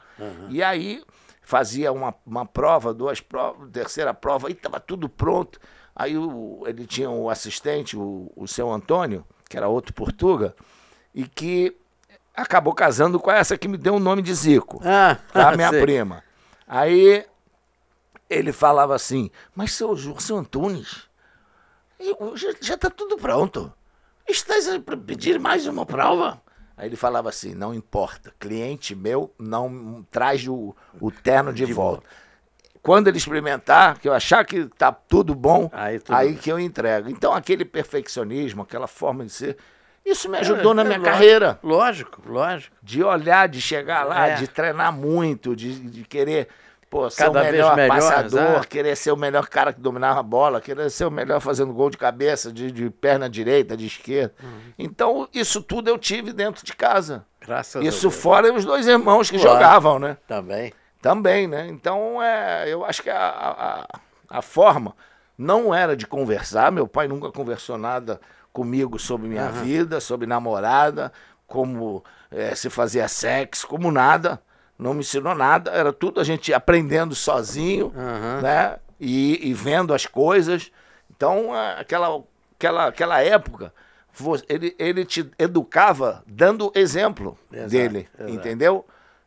[0.48, 1.04] E aí
[1.42, 5.60] fazia uma, uma prova, duas provas, terceira prova, aí estava tudo pronto.
[5.96, 10.56] Aí o- ele tinha o assistente, o, o seu Antônio, que era outro Portuga,
[11.14, 11.76] e que
[12.36, 15.52] acabou casando com essa que me deu o nome de Zico Ah, tá?
[15.56, 15.82] Minha sei.
[15.82, 16.24] prima.
[16.68, 17.26] Aí
[18.30, 21.04] ele falava assim, mas seu, seu Antunes,
[22.00, 23.72] eu- já, já tá tudo pronto.
[24.28, 26.42] Estás a pedir mais uma prova?
[26.76, 32.04] Aí ele falava assim, não importa, cliente meu não traz o, o terno de, volta.
[32.86, 36.34] Quando ele experimentar, que eu achar que tá tudo bom, Aí aí, tudo bem.
[36.36, 37.10] que eu entrego.
[37.10, 39.58] Então aquele perfeccionismo, aquela forma de ser,
[40.06, 42.76] isso me ajudou na É, minha lógico, carreira Lógico, lógico.
[42.84, 44.36] de olhar, de chegar lá, É.
[44.36, 46.48] de treinar muito, de, de querer
[46.88, 50.24] pô, ser Cada o melhor melhor, passador, querer ser o melhor cara que dominava a
[50.24, 54.34] bola, querer ser o melhor fazendo gol de cabeça, de, de perna direita, de esquerda.
[54.44, 54.60] Uhum.
[54.78, 57.26] Então, isso tudo eu tive dentro de casa.
[57.42, 58.22] Graças Isso a Deus.
[58.22, 59.56] fora os dois irmãos que Claro.
[59.56, 60.18] jogavam, né?
[60.28, 60.72] Também.
[61.06, 61.68] Também, né?
[61.68, 63.16] Então, é, eu acho que a,
[64.28, 64.96] a, a forma
[65.38, 66.72] não era de conversar.
[66.72, 68.20] Meu pai nunca conversou nada
[68.52, 71.14] comigo sobre minha vida, sobre namorada,
[71.46, 74.42] como eh, se fazia sexo, como nada.
[74.80, 75.70] Não me ensinou nada.
[75.70, 78.42] Era tudo a gente aprendendo sozinho, Aham.
[78.42, 78.78] né?
[79.00, 80.72] E, e vendo as coisas.
[81.16, 82.24] Então, é, aquela,
[82.58, 83.72] aquela, aquela época,
[84.50, 88.32] ele, ele te educava dando exemplo Exato, dele, exato.
[88.32, 88.84] entendeu?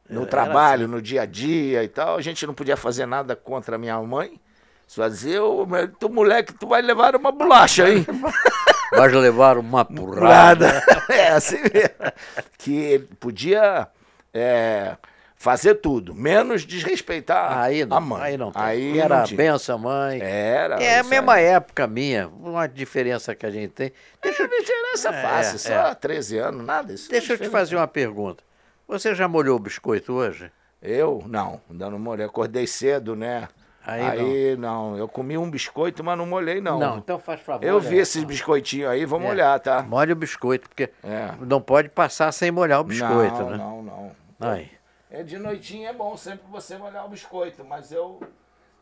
[0.09, 0.93] No Era trabalho, assim.
[0.95, 2.17] no dia a dia e tal.
[2.17, 4.41] A gente não podia fazer nada contra a minha mãe.
[4.87, 5.67] Só dizer, ô,
[6.01, 8.07] tu moleque, tu vai levar uma bolacha, hein?
[8.91, 10.83] Vais levar uma porrada.
[11.11, 12.13] É assim mesmo.
[12.57, 13.87] Que ele podia
[14.33, 14.97] é,
[15.37, 18.23] fazer tudo, menos desrespeitar Aí não, a mãe.
[18.23, 18.51] aí não.
[18.51, 18.63] tem.
[18.63, 19.37] Aí era não tinha.
[19.37, 20.21] benção, mãe.
[20.23, 20.83] Era.
[20.83, 21.45] É a mesma aí.
[21.45, 23.93] época minha, uma diferença que a gente tem.
[24.23, 25.95] Deixa, eu- Diferença É, fácil, só é.
[25.95, 26.93] 13 anos, nada.
[26.93, 28.43] Isso deixa é eu te fazer uma pergunta.
[28.89, 30.51] Você já molhou o biscoito hoje?
[30.81, 32.25] Eu, não, ainda não molhei.
[32.25, 33.49] Acordei cedo, né?
[33.85, 34.97] Aí não.
[34.97, 36.99] eu comi um biscoito, mas não molhei, não.
[36.99, 37.65] então faz favor.
[37.65, 38.01] Eu vi olha.
[38.03, 39.23] esses biscoitinhos aí, vou É.
[39.23, 39.83] molhar, tá?
[39.83, 41.33] Molha o biscoito, porque É.
[41.41, 43.57] não pode passar sem molhar o biscoito, não, né?
[43.57, 44.13] não, não.
[44.41, 44.71] Aí.
[45.11, 48.21] É de noitinha é bom sempre você molhar o biscoito, mas eu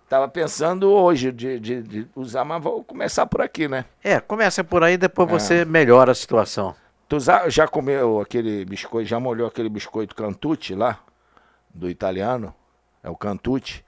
[0.08, 3.84] tava pensando hoje de, de, de usar, mas vou começar por aqui, né?
[4.02, 4.98] É, começa por aí, É.
[4.98, 6.74] depois você melhora a situação.
[7.08, 10.98] Tu já, comeu aquele biscoito, já molhou aquele biscoito Cantucci lá,
[11.72, 12.52] do italiano?
[13.02, 13.84] É o Cantucci.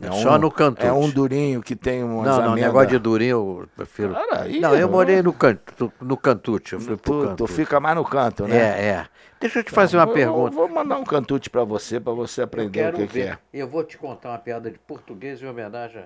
[0.00, 0.86] É Só no Cantucci.
[0.86, 2.62] É um durinho que tem umas não, não, amêndoas.
[2.62, 4.14] negócio de durinho eu prefiro.
[4.14, 4.90] Cara, não, eu ó.
[4.90, 7.52] molhei no, cantu, no Cantucci, eu fui pro Tu, tu Cantucci.
[7.54, 8.56] fica mais no canto, né?
[8.56, 9.06] É, é.
[9.38, 10.56] Deixa eu te fazer uma Vou- pergunta.
[10.56, 13.38] Vou, mandar um Cantucci pra você, pra você Eu aprender o que, que é.
[13.52, 16.04] Eu vou te contar uma piada de português em homenagem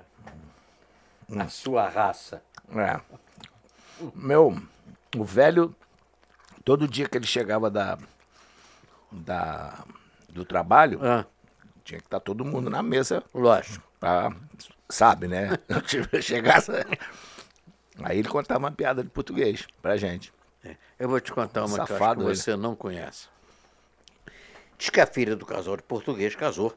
[1.31, 1.41] Hum.
[1.41, 2.43] à sua raça.
[2.75, 2.99] É.
[4.15, 4.57] Meu,
[5.17, 5.75] o velho,
[6.69, 7.97] todo dia que ele chegava da,
[9.11, 9.83] da,
[10.29, 11.25] do trabalho, Ah,
[11.83, 13.83] tinha que estar todo mundo na mesa lógico.
[13.99, 14.31] pra,
[14.87, 15.49] sabe, né?
[16.21, 16.71] Chegasse.
[18.03, 20.31] Aí ele contava uma piada de português pra gente.
[20.63, 22.37] É, Eu vou te contar uma que Safado que ele.
[22.37, 23.29] você não conhece.
[24.77, 26.77] Diz que a filha do casal de português casou.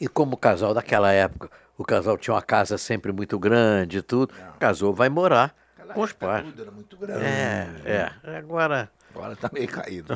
[0.00, 4.02] E como o casal daquela época, o casal tinha uma casa sempre muito grande e
[4.02, 5.52] tudo, casou, vai morar
[5.94, 6.44] com os pais.
[6.44, 7.24] Tudo era muito grande.
[7.24, 8.36] É, é.
[8.36, 10.14] Agora, Agora tá meio caído.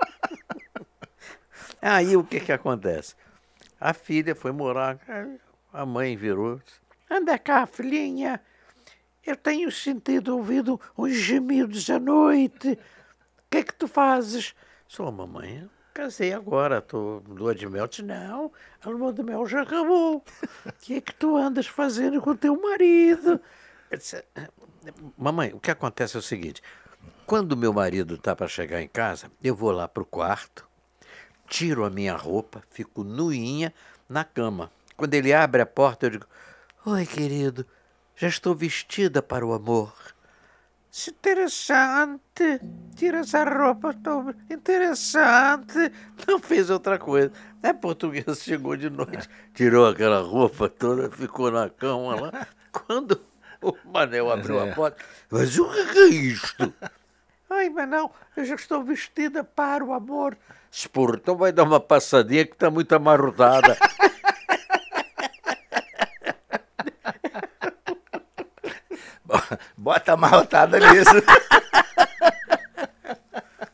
[1.82, 3.14] aí o que que acontece?
[3.78, 4.98] A filha foi morar,
[5.72, 6.60] a mãe virou,
[7.10, 8.40] anda cá, filhinha,
[9.24, 12.78] eu tenho sentido, ouvido uns gemidos à noite, o
[13.50, 14.54] que é que tu fazes?
[14.88, 17.86] Sou mamãe, casei agora, tô lua de mel.
[17.86, 18.50] Disse, não,
[18.82, 20.24] a lua de mel já acabou.
[20.64, 23.40] O que é que tu andas fazendo com teu marido?
[23.90, 24.24] Eu disse,
[25.18, 26.62] mamãe, o que acontece é o seguinte,
[27.26, 30.66] quando meu marido está para chegar em casa, eu vou lá pro quarto,
[31.48, 33.74] tiro a minha roupa, fico nuinha
[34.08, 34.70] na cama.
[34.96, 36.26] Quando ele abre a porta, eu digo,
[36.86, 37.66] oi, querido,
[38.14, 39.92] já estou vestida para o amor.
[40.92, 42.60] É Interessante.
[42.94, 44.34] Tira essa roupa, tô...
[44.52, 45.92] interessante.
[46.26, 47.32] Não fez outra coisa.
[47.62, 52.46] É português, chegou de noite, tirou aquela roupa toda, ficou na cama lá.
[52.72, 53.29] Quando
[53.62, 54.70] o Manel abriu É.
[54.70, 56.74] a porta, mas o que é isto?
[57.50, 60.36] Ai, Manel, eu já estou vestida para o amor.
[60.70, 63.76] Esporro, então vai dar uma passadinha que está muito amarrotada.
[69.76, 71.10] Bota a maltada nisso.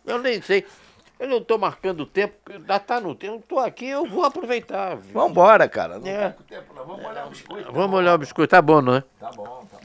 [0.06, 0.64] Eu nem sei.
[1.18, 2.34] Eu não estou marcando o tempo,
[2.66, 3.36] já está no tempo.
[3.38, 4.96] Estou aqui, eu vou aproveitar.
[4.96, 5.12] viu?
[5.14, 5.98] Vambora, cara.
[5.98, 6.28] Não É.
[6.30, 6.84] tá com tempo, não.
[6.86, 7.72] Vamos olhar o biscoito?
[7.72, 9.04] Vamos molhar o biscoito, tá bom, não é?
[9.18, 9.75] Tá bom, tá.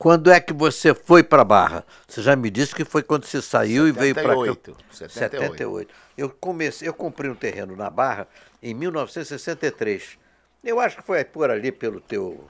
[0.00, 1.84] Quando é que você foi para Barra?
[2.08, 4.74] Você já me disse que foi quando você saiu e veio para cá.
[4.90, 5.94] 78, 78.
[6.16, 8.26] Eu comecei, eu comprei um terreno na Barra
[8.62, 10.18] em 1963.
[10.64, 12.48] Eu acho que foi por ali pelo teu.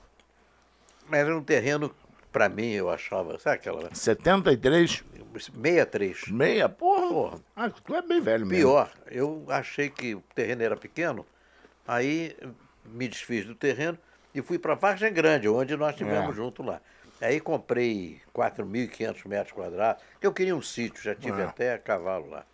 [1.09, 1.93] Mas era um terreno
[2.31, 5.03] para mim, eu achava, sabe aquela 73?
[5.35, 6.29] 63.
[6.29, 6.69] Meia?
[6.69, 7.09] Porra.
[7.09, 7.41] Porra.
[7.57, 8.63] Ah, tu é bem velho mesmo.
[8.63, 11.27] Pior, eu achei que o terreno era pequeno,
[11.85, 12.37] aí
[12.85, 13.99] me desfiz do terreno
[14.33, 16.37] e fui para Vargem Grande, onde nós estivemos É.
[16.37, 16.81] junto lá.
[17.21, 21.45] Aí comprei 4.500 metros quadrados, que eu queria um sítio, já tive É.
[21.45, 22.45] até cavalo lá.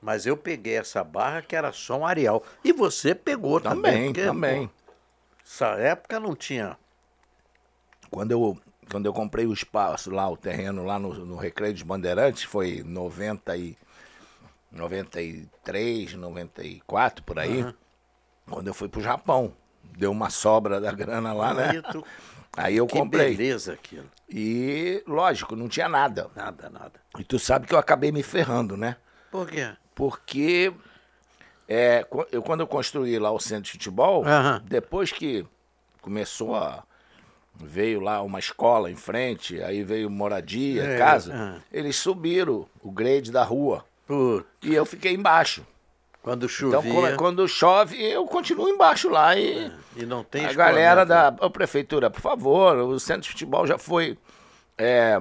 [0.00, 2.42] Mas eu peguei essa barra que era só um areal.
[2.62, 3.82] E você pegou também.
[3.82, 4.66] Também, porque, também.
[4.68, 4.72] pô,
[5.44, 6.78] essa época não tinha.
[8.08, 8.56] Quando eu,
[8.88, 12.82] quando eu comprei o espaço lá, o terreno lá no, no Recreio dos Bandeirantes, foi
[12.84, 13.76] 90 e,
[14.70, 17.66] 93, 94, por aí.
[18.48, 19.52] Quando eu fui pro Japão.
[19.96, 21.70] Deu uma sobra da grana lá, né?
[22.58, 23.36] Aí eu que comprei.
[23.36, 24.06] beleza aquilo.
[24.28, 26.28] E, lógico, não tinha nada.
[26.34, 26.92] Nada, nada.
[27.18, 28.96] E tu sabe que eu acabei me ferrando, né?
[29.30, 29.70] Por quê?
[29.94, 30.72] Porque
[31.68, 34.24] é, eu, quando eu construí lá o centro de futebol,
[34.64, 35.46] depois que
[36.00, 36.82] começou a.
[37.60, 41.32] Veio lá uma escola em frente, aí veio moradia, É, casa.
[41.34, 41.62] aham.
[41.72, 43.84] Eles subiram o grade da rua.
[44.06, 45.66] Pô, E eu fiquei embaixo.
[46.28, 49.34] Quando Então, chovia quando, quando chove, eu continuo embaixo lá.
[49.34, 53.78] E e não tem a galera da prefeitura, por favor, o centro de futebol já
[53.78, 54.18] foi
[54.76, 55.18] é,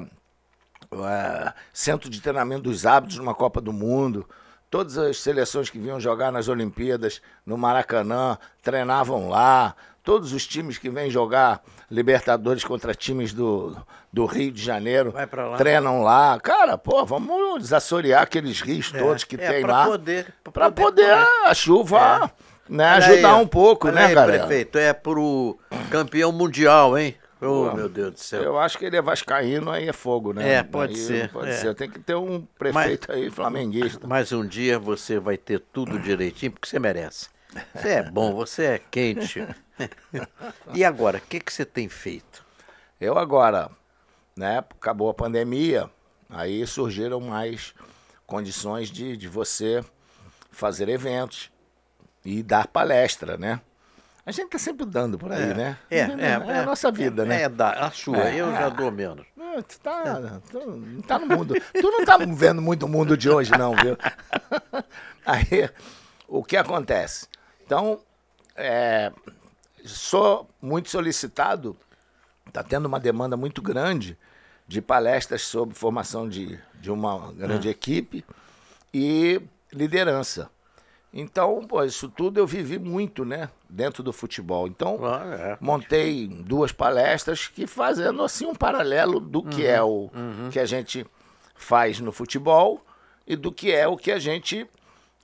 [0.91, 4.28] é, centro de treinamento dos hábitos numa Copa do Mundo.
[4.70, 9.74] Todas as seleções que vinham jogar nas Olimpíadas no Maracanã treinavam lá.
[10.08, 13.76] Todos os times que vêm jogar Libertadores contra times do,
[14.12, 15.58] do Rio de Janeiro lá.
[15.58, 16.39] treinam lá.
[16.39, 19.86] Cara, pô, vamos desassorear aqueles rios É, todos que é, tem pra lá.
[19.86, 22.32] poder- pra Pra poder poder a chuva
[22.70, 24.46] né, Olha ajudar aí, um pouco, né, aí, galera?
[24.46, 25.60] prefeito, é pro
[25.91, 27.13] campeão mundial, hein?
[27.41, 28.41] Oh, meu Deus do céu.
[28.43, 30.54] Eu acho que ele é vascaíno, aí é fogo, né?
[30.54, 31.54] É, pode Aí ser, Pode é.
[31.54, 31.76] ser.
[31.76, 34.08] Tem que ter um prefeito aí flamenguista.
[34.08, 37.28] Mas um dia você vai ter tudo direitinho, porque você merece.
[37.76, 39.46] Você é bom, você é quente.
[40.73, 42.45] e agora, o que, que você tem feito?
[42.99, 43.69] Eu agora,
[44.35, 45.89] né, acabou a pandemia,
[46.29, 47.73] aí surgiram mais
[48.25, 49.83] condições de, de você
[50.51, 51.51] fazer eventos
[52.25, 53.61] e dar palestra, né?
[54.25, 55.77] A gente tá sempre dando por aí, né?
[55.89, 57.41] É, é, a nossa vida, é, né?
[57.43, 58.59] É, da, a sua, É, eu é.
[58.59, 59.25] já dou menos.
[59.37, 61.53] Não, tu tá, tu não tá no mundo.
[61.73, 63.97] Tu não tá vendo muito o mundo de hoje, não, viu?
[65.25, 65.69] Aí,
[66.27, 67.29] o que acontece?
[67.65, 68.01] Então,
[68.53, 69.13] é,
[69.88, 71.76] sou muito solicitado,
[72.47, 74.17] está tendo uma demanda muito grande
[74.67, 78.23] de palestras sobre formação de, de uma grande equipe
[78.93, 80.50] e liderança.
[81.13, 83.50] Então, pô, isso tudo eu vivi muito, né?
[83.69, 84.67] Dentro do futebol.
[84.67, 85.58] Então, Ah, é.
[85.60, 90.10] montei duas palestras que fazendo assim um paralelo do que é o
[90.52, 91.06] que a gente
[91.56, 92.86] faz no futebol
[93.26, 94.67] e do que é o que a gente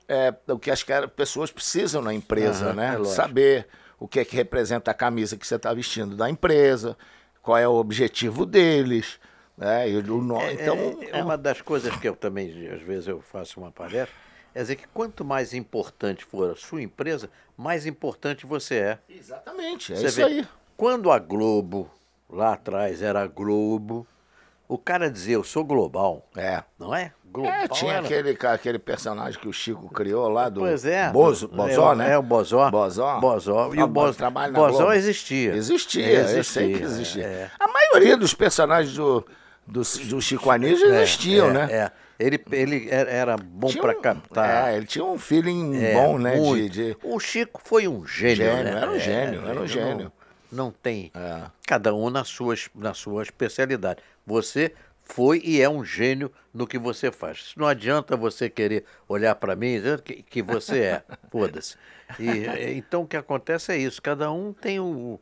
[0.08, 0.84] é, o que as
[1.15, 2.97] pessoas precisam na empresa, Aham, né?
[2.99, 3.06] é.
[3.06, 3.67] Saber
[4.03, 6.97] o que é que representa a camisa que você está vestindo da empresa,
[7.41, 9.17] qual é o objetivo deles,
[9.57, 9.87] né?
[9.87, 13.71] É, então é, é uma das coisas que eu também, às vezes, eu faço uma
[13.71, 14.13] palestra,
[14.53, 18.99] é dizer que quanto mais importante for a sua empresa, mais importante você é.
[19.07, 20.47] exatamente é Você isso vê, aí.
[20.75, 21.89] Quando a Globo,
[22.29, 24.05] lá atrás, era a Globo,
[24.67, 26.61] o cara dizia, eu sou global, É.
[26.77, 27.13] não é?
[27.34, 31.10] Global É, tinha era- aquele, aquele personagem que o Chico criou lá do Pois é.
[31.12, 32.12] Bozo, Bozó, é, né?
[32.13, 32.69] É o Bozó.
[32.69, 33.19] Bozó.
[33.19, 33.74] Bozó.
[33.74, 34.93] E o Bozó, trabalha na Bozó Globo.
[34.93, 35.56] existia.
[35.56, 37.24] Existia, eu sei Existia, que existia.
[37.26, 37.52] é.
[37.60, 39.26] A maioria dos personagens do,
[39.65, 41.67] do, do Chico Anísio É, existiam, é, né?
[41.72, 41.91] É.
[42.19, 44.72] Ele, ele era- bom Tinha para um- captar.
[44.72, 46.38] É, ele tinha um feeling É, bom, né?
[46.39, 48.80] De, de- O Chico foi um gênio, Gênio, né?
[48.80, 50.12] era um gênio, era um não- gênio.
[50.52, 51.12] Não, tem.
[51.15, 51.41] É.
[51.65, 54.00] Cada um na sua, na sua especialidade.
[54.26, 54.72] Você
[55.13, 57.54] foi e é um gênio no que você faz.
[57.56, 61.04] Não adianta você querer olhar para mim e dizer que, que você é.
[61.32, 61.76] Foda-se.
[62.19, 64.02] E, é, então o que acontece é isso.
[64.02, 65.19] Cada um tem o.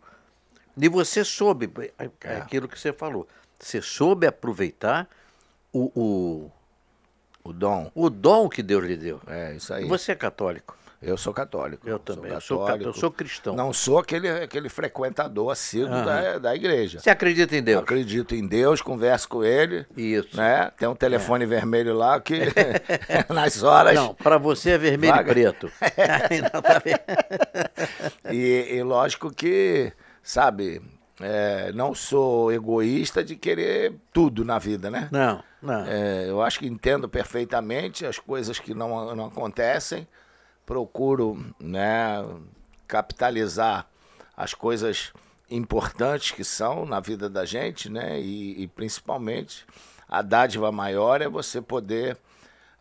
[0.77, 2.38] E você soube é É.
[2.38, 3.27] aquilo que você falou.
[3.60, 5.10] Você soube aproveitar
[5.73, 6.51] o, o,
[7.43, 7.91] o dom.
[7.93, 9.19] o dom que Deus lhe deu.
[9.27, 9.86] É, isso aí.
[9.86, 10.77] Você é católico.
[11.01, 11.89] Eu sou católico.
[11.89, 12.31] Eu também.
[12.31, 13.55] Eu sou, ca- eu sou cristão.
[13.55, 16.99] Não sou aquele, aquele frequentador assíduo da, da igreja.
[16.99, 17.81] Você acredita em Deus?
[17.81, 19.85] Acredito em Deus, converso com ele.
[19.97, 20.37] Isso.
[20.37, 20.71] Né?
[20.77, 22.39] Tem um telefone vermelho lá que
[23.33, 23.95] nas horas.
[23.95, 25.31] Não, para você é vermelho Vaga.
[25.31, 25.71] e preto.
[26.29, 26.81] Ainda tá?
[28.31, 30.81] E, e lógico que, sabe,
[31.19, 35.07] é, não sou egoísta de querer tudo na vida, né?
[35.11, 35.85] não, não.
[35.85, 40.07] É, eu acho que entendo perfeitamente as coisas que não, não acontecem,
[40.65, 42.26] procuro né,
[42.88, 43.88] capitalizar
[44.36, 45.12] as coisas
[45.50, 48.19] importantes que são na vida da gente, né?
[48.19, 49.65] E, e principalmente
[50.08, 52.17] a dádiva maior é você poder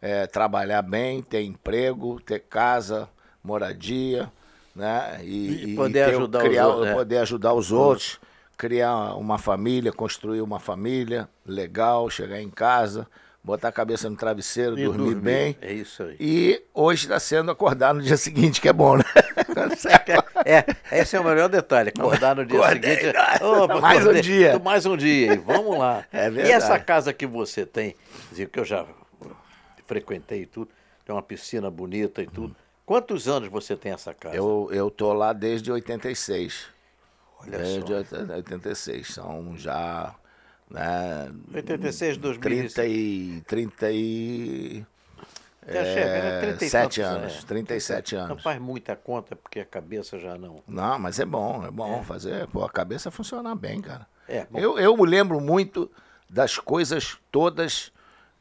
[0.01, 3.09] é, trabalhar bem, ter emprego, ter casa,
[3.43, 4.31] moradia,
[4.75, 5.21] né?
[5.23, 8.21] E, e poder, ter, ajudar, criar, os, outros, poder ajudar os outros,
[8.57, 13.07] criar uma família, construir uma família legal, chegar em casa,
[13.43, 15.57] botar a cabeça no travesseiro, dormir, dormir, bem.
[15.61, 16.17] É isso aí.
[16.21, 19.05] E hoje está sendo acordar no dia seguinte, que é bom, né?
[20.45, 23.17] é, esse é o melhor detalhe, acordar no dia Acordei, seguinte.
[23.43, 24.59] Oh, mais um dia.
[24.59, 26.05] Mais um dia, e vamos lá.
[26.13, 26.49] É verdade.
[26.49, 27.95] E essa casa que você tem,
[28.35, 28.85] que eu já
[29.87, 30.71] frequentei e tudo,
[31.05, 32.55] tem uma piscina bonita e tudo.
[32.85, 34.35] Quantos anos você tem essa casa?
[34.35, 36.67] Eu, eu tô lá desde 86.
[37.41, 38.35] Olha desde só.
[38.35, 39.15] 86.
[39.15, 40.15] São já.
[40.71, 42.41] Né, 86, 2000.
[42.41, 43.43] 30 e.
[43.47, 44.87] 30 e.
[45.69, 46.41] Já chega, né?
[46.41, 47.47] 30 e 7 tantos, anos, é.
[47.47, 48.43] 37 Não anos.
[48.43, 50.63] faz muita conta porque a cabeça já não.
[50.67, 52.47] Não, mas é bom, é bom fazer.
[52.49, 54.07] Pô, a cabeça funciona bem, cara.
[54.27, 54.59] É, bom.
[54.59, 55.91] Eu, eu me lembro muito
[56.29, 57.93] das coisas todas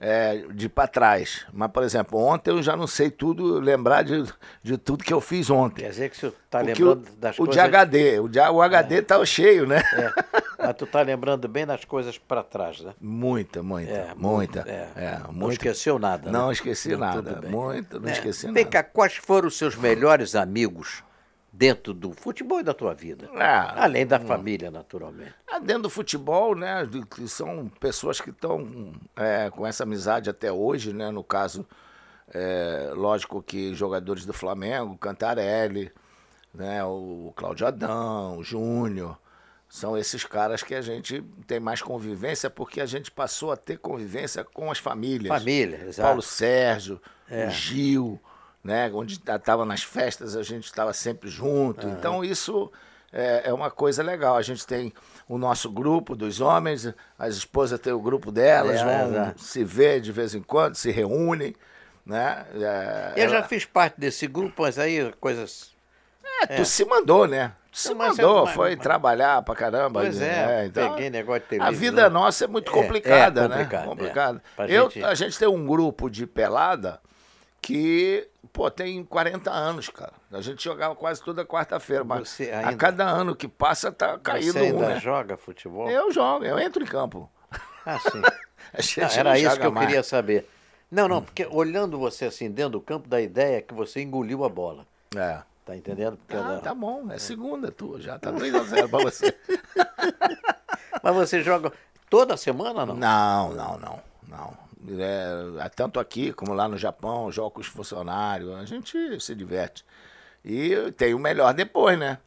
[0.01, 1.45] é, de para trás.
[1.51, 4.23] Mas, por exemplo, ontem eu já não sei tudo, lembrar de,
[4.63, 5.81] de tudo que eu fiz ontem.
[5.83, 7.53] Quer dizer que você está Porque lembrando o, das o coisas.
[7.55, 9.81] de HD, o, de, o HD tá cheio, né?
[9.93, 10.13] É,
[10.57, 12.93] mas tu tá lembrando bem das coisas para trás, né?
[13.01, 14.59] Muita, muita, É, muita.
[14.62, 14.88] é.
[14.95, 15.53] É, Não muita.
[15.53, 16.31] esqueceu nada.
[16.31, 16.53] Não né?
[16.53, 17.41] esqueci Não, nada.
[17.49, 18.65] Muito, não É, esqueci Vem nada.
[18.65, 21.03] cá, quais foram os seus melhores amigos
[21.51, 23.29] dentro do futebol e da tua vida?
[23.35, 25.33] Ah, Além da família, naturalmente.
[25.47, 26.88] Ah, Dentro do futebol, né,
[27.27, 31.65] são pessoas que estão é, com essa amizade até hoje, né, no caso,
[32.33, 35.91] é, lógico que jogadores do Flamengo, Cantarelli,
[36.53, 39.17] né, o Cláudio Adão, o Júnior,
[39.67, 43.77] são esses caras que a gente tem mais convivência porque a gente passou a ter
[43.77, 45.38] convivência com as famílias.
[45.38, 46.07] Família, exato.
[46.07, 47.47] Paulo Sérgio, É.
[47.47, 48.19] o Gil,
[48.63, 48.89] né?
[48.93, 51.87] Onde estava nas festas, a gente estava sempre junto.
[51.87, 52.71] Então, isso
[53.11, 54.35] é, é uma coisa legal.
[54.35, 54.93] A gente tem
[55.27, 59.41] o nosso grupo dos homens, as esposas têm o grupo delas, É, vão exato.
[59.41, 61.55] se ver de vez em quando, se reúnem.
[62.05, 62.45] Né?
[62.55, 65.71] É, Eu já ela- fiz parte desse grupo, mas aí coisas.
[66.47, 67.51] é, tu se mandou, né?
[67.71, 70.01] Tu se mas mandou, mas- foi mas- trabalhar pra caramba.
[70.01, 70.63] Pois né?
[70.63, 73.61] é, Então, peguei negócio de A vida nossa é muito É, complicada, é né?
[73.61, 74.39] é.
[74.55, 76.99] Pra Eu, gente- A gente tem um grupo de pelada
[77.61, 80.13] que, pô, tem 40 anos, cara.
[80.31, 84.17] A gente jogava quase toda quarta-feira, mas Você a ainda- cada ano que passa tá
[84.17, 84.99] caindo Você ainda um, né?
[84.99, 85.89] joga futebol?
[85.89, 87.29] Eu jogo, eu entro em campo.
[87.85, 88.21] Ah, sim.
[88.71, 89.87] A Não, era não isso que eu mais.
[89.87, 90.47] queria saber.
[90.91, 94.43] Não, não, porque olhando você assim dentro do campo, dá a ideia que você engoliu
[94.43, 94.85] a bola.
[95.15, 95.39] É.
[95.65, 96.17] Tá entendendo?
[96.17, 99.35] Porque Ah, ela- tá bom, é segunda tua, já tá 2 a 0 pra você.
[101.03, 101.71] Mas você joga
[102.09, 102.95] toda semana não?
[102.95, 104.57] Não, não, não, não.
[104.87, 109.85] É, tanto aqui como lá no Japão, jogo com os funcionários, a gente se diverte.
[110.43, 112.17] E tem o melhor depois, né?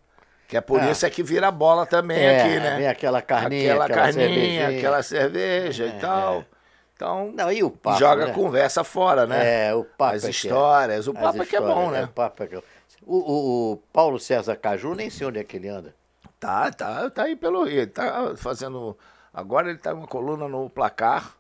[0.47, 0.91] Que é por É.
[0.91, 2.77] isso é que vira bola também É, aqui, né?
[2.77, 4.69] vem aquela carninha, aquela, aquela carninha, cervejinha.
[4.69, 6.41] aquela cerveja É, e tal.
[6.41, 6.47] é.
[6.95, 8.33] Então, Não, e o papo, joga né?
[8.33, 9.69] conversa fora, né?
[9.71, 10.31] É, o papo As é é.
[10.31, 12.03] histórias, o papo é que é bom, né?
[12.15, 12.63] o é é-
[13.05, 15.95] O, o- Paulo César Caju, nem sei onde é que ele anda.
[16.39, 17.79] Tá, tá, tá aí pelo Rio.
[17.81, 18.97] Ele tá fazendo.
[19.33, 21.35] Agora ele tá uma coluna no placar.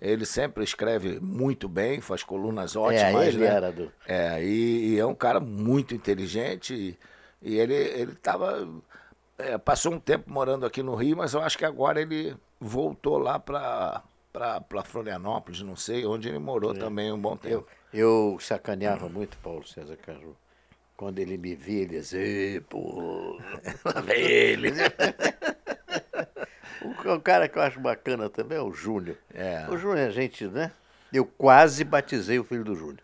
[0.00, 3.14] Ele sempre escreve muito bem, faz colunas ótimas.
[3.14, 3.20] Hum.
[3.20, 3.46] é, ele né?
[3.46, 3.92] era do.
[4.06, 6.74] É, e, e é um cara muito inteligente.
[6.74, 6.98] E,
[7.42, 8.68] e ele, ele tava.
[9.38, 13.18] é, passou um tempo morando aqui no Rio, mas eu acho que agora ele voltou
[13.18, 17.68] lá para para Florianópolis, não sei, onde ele morou também um bom tempo.
[17.92, 20.36] Eu, eu sacaneava muito Paulo César Caju.
[20.96, 23.38] Quando ele me via, ele dizia, "Ê, pô.
[23.84, 24.72] Lá vem ele.
[26.84, 29.16] O, cara que eu acho bacana também é o Júnior.
[29.32, 29.66] É.
[29.68, 30.70] O Júnior é gente, né?
[31.12, 33.00] Eu quase batizei o filho do Júnior.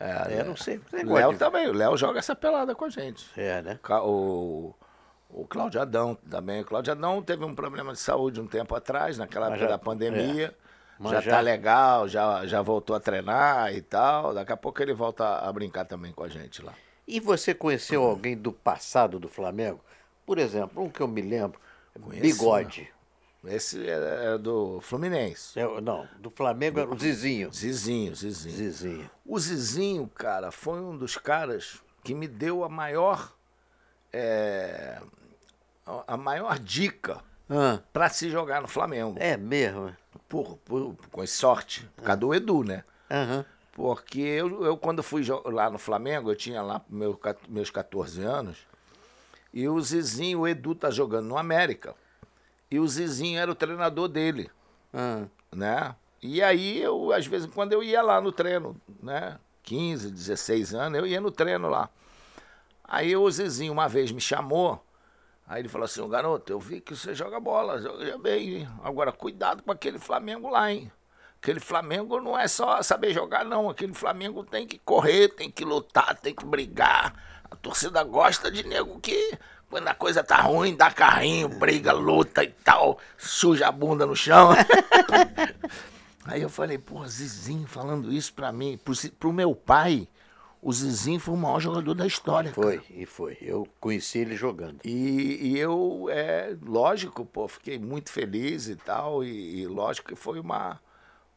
[0.00, 0.80] É, É, não sei.
[1.06, 3.28] O Léo de- também, o Léo joga essa pelada com a gente.
[3.36, 3.78] É, né?
[4.02, 4.74] O,
[5.30, 6.62] o Cláudio Adão também.
[6.62, 9.76] O Cláudio Adão teve um problema de saúde um tempo atrás, naquela Mas época já-
[9.76, 10.54] da pandemia.
[10.98, 14.32] Mas Já, já- tá legal, já, já voltou a treinar e tal.
[14.34, 16.72] Daqui a pouco ele volta a brincar também com a gente lá.
[17.06, 19.80] E você conheceu alguém do passado do Flamengo?
[20.24, 21.60] Por exemplo, um que eu me lembro,
[22.00, 22.90] Conheço, Bigode.
[23.44, 25.58] Esse é, é do Fluminense.
[25.58, 27.52] É, não, do Flamengo era o Zizinho.
[27.52, 28.54] Zizinho, Zizinho.
[28.56, 29.10] Zizinho.
[29.26, 33.32] O Zizinho, cara, foi um dos caras que me deu a maior.
[34.12, 35.00] é,
[36.06, 37.20] a- maior dica
[37.50, 39.16] Ah, pra se jogar no Flamengo.
[39.18, 39.94] é mesmo?
[40.28, 42.84] Por, por, com sorte, por causa do Edu, né?
[43.10, 43.44] Aham.
[43.72, 47.18] Porque eu, eu quando fui lá no Flamengo, eu tinha lá meu,
[47.48, 48.58] meus 14 anos,
[49.52, 51.94] e o Zizinho, o Edu tá jogando no América,
[52.72, 54.50] e o Zizinho era o treinador dele,
[54.94, 55.94] Ah, né?
[56.22, 59.38] E aí, eu, às vezes, quando eu ia lá no treino, né?
[59.62, 61.90] 15, 16 anos, eu ia no treino lá.
[62.84, 64.84] Aí o Zizinho uma vez me chamou,
[65.46, 68.68] aí ele falou assim, "Ô, garoto, eu vi que você joga bola, joga bem, hein?
[68.82, 70.90] agora cuidado com aquele Flamengo lá, hein?
[71.42, 73.68] Aquele Flamengo não é só saber jogar, não.
[73.68, 77.14] Aquele Flamengo tem que correr, tem que lutar, tem que brigar.
[77.50, 79.36] A torcida gosta de nego que,
[79.72, 84.14] quando a coisa tá ruim, dá carrinho, briga, luta e tal, suja a bunda no
[84.14, 84.50] chão.
[86.26, 90.06] Aí eu falei, pô, Zizinho falando isso pra mim, pro, pro meu pai,
[90.60, 92.52] o Zizinho foi o maior jogador da história.
[92.52, 92.66] cara.
[92.66, 93.38] Foi, e foi.
[93.40, 94.78] Eu conheci ele jogando.
[94.84, 100.14] E, e eu, é lógico, pô, fiquei muito feliz e tal, e, e lógico que
[100.14, 100.78] foi uma,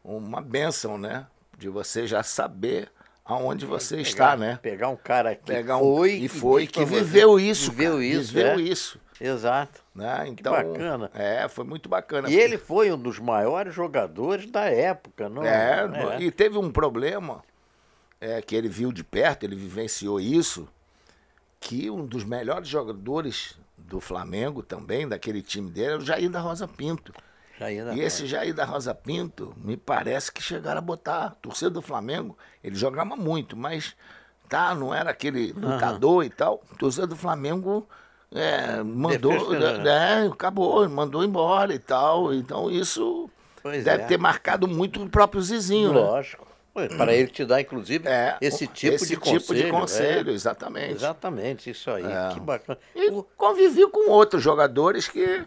[0.03, 1.25] uma benção, né?
[1.57, 2.91] De você já saber
[3.25, 4.59] aonde você está, né?
[4.61, 7.71] Pegar um cara que Pegar um, foi e foi, que viveu isso.
[7.71, 8.61] Viveu cara, isso, Viveu é.
[8.61, 8.99] isso.
[9.19, 9.81] Exato.
[9.93, 10.25] Né?
[10.27, 11.09] Então, bacana.
[11.13, 12.29] É, foi muito bacana.
[12.29, 15.87] E ele foi um dos maiores jogadores da época, não É,
[16.19, 17.43] e teve um problema
[18.19, 20.67] é, que ele viu de perto, ele vivenciou isso,
[21.59, 26.39] que um dos melhores jogadores do Flamengo também, daquele time dele, era o Jair da
[26.39, 27.13] Rosa Pinto.
[27.59, 31.25] Jair E esse Jair da Rosa Pinto, me parece que chegaram a botar.
[31.25, 33.95] A torcida do Flamengo, ele jogava muito, mas
[34.49, 36.61] tá, não era aquele lutador e tal.
[36.73, 37.87] A torcida do Flamengo
[38.33, 39.31] é, mandou.
[39.31, 42.33] Defenestrou, né, acabou, mandou embora e tal.
[42.33, 43.29] Então isso
[43.63, 44.07] Pois deve é.
[44.07, 45.99] ter marcado muito o próprio Zizinho, né?
[45.99, 46.45] Lógico.
[46.75, 49.63] Ué, Para ele te dar, inclusive, É, esse tipo esse de tipo conselho.
[49.65, 50.33] de conselho, é.
[50.33, 50.91] exatamente.
[50.95, 52.03] Exatamente, isso aí.
[52.03, 52.33] É.
[52.33, 52.77] Que bacana.
[52.93, 55.45] E O- convivi com outros jogadores que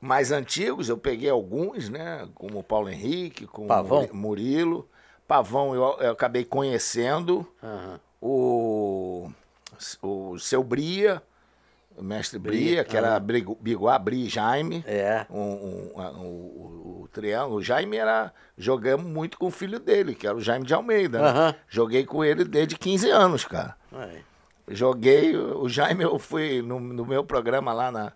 [0.00, 2.28] mais antigos, eu peguei alguns, né?
[2.34, 4.00] Como o Paulo Henrique, como o Pavão?
[4.00, 4.88] Muri- Murilo.
[5.26, 7.46] Pavão eu, eu acabei conhecendo.
[7.62, 8.00] Aham.
[8.20, 9.30] O,
[10.02, 11.22] o seu Bria,
[11.96, 14.82] o mestre Bria, Bria, que era Brigo- Biguá, Bria e Jaime.
[14.86, 15.24] É.
[15.30, 17.56] Um, um- a- o, o- o triângulo.
[17.58, 18.32] O Jaime era.
[18.56, 21.20] Jogamos muito com o filho dele, que era o Jaime de Almeida.
[21.20, 21.54] né?
[21.68, 23.76] Joguei com ele desde 15 anos, cara.
[24.70, 28.12] Joguei, o Jaime, eu fui no, no meu programa lá na,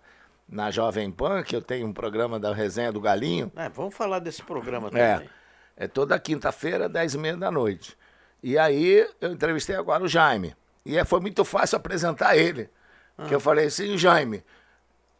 [0.53, 3.51] na Jovem Pan, que eu tenho um programa da Resenha do Galinho.
[3.55, 5.29] É, vamos falar desse programa É, também.
[5.75, 7.97] é toda quinta-feira, 10 e meia da noite.
[8.41, 10.55] E aí eu entrevistei agora o Jaime.
[10.85, 12.69] E é- foi muito fácil apresentar ele.
[13.17, 13.25] Ah.
[13.25, 14.43] Que eu falei assim, Jaime,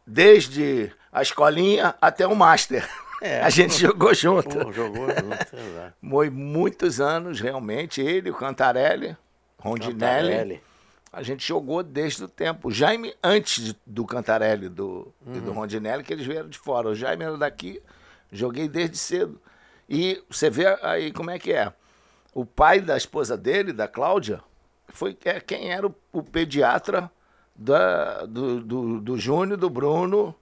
[0.06, 2.88] desde a escolinha até o Master.
[3.20, 3.40] É.
[3.42, 4.58] A gente jogou junto.
[4.58, 5.94] Pô, jogou junto, exato.
[6.08, 8.00] Foi muitos anos, realmente.
[8.02, 9.16] Ele, o Cantarelli,
[9.58, 9.94] Rondinelli.
[10.30, 10.62] Cantarelli.
[11.14, 12.68] A gente jogou desde o tempo.
[12.68, 16.88] O Jaime, antes de- do Cantarelli do, e do Rondinelli, que eles vieram de fora.
[16.88, 17.80] O Jaime era daqui,
[18.32, 19.40] joguei desde cedo.
[19.88, 21.72] E você vê aí como é que é.
[22.32, 24.40] O pai da esposa dele, da Cláudia,
[24.88, 27.10] foi é, quem era o, o pediatra
[27.54, 30.34] da, do, do, do Júnior, do Bruno.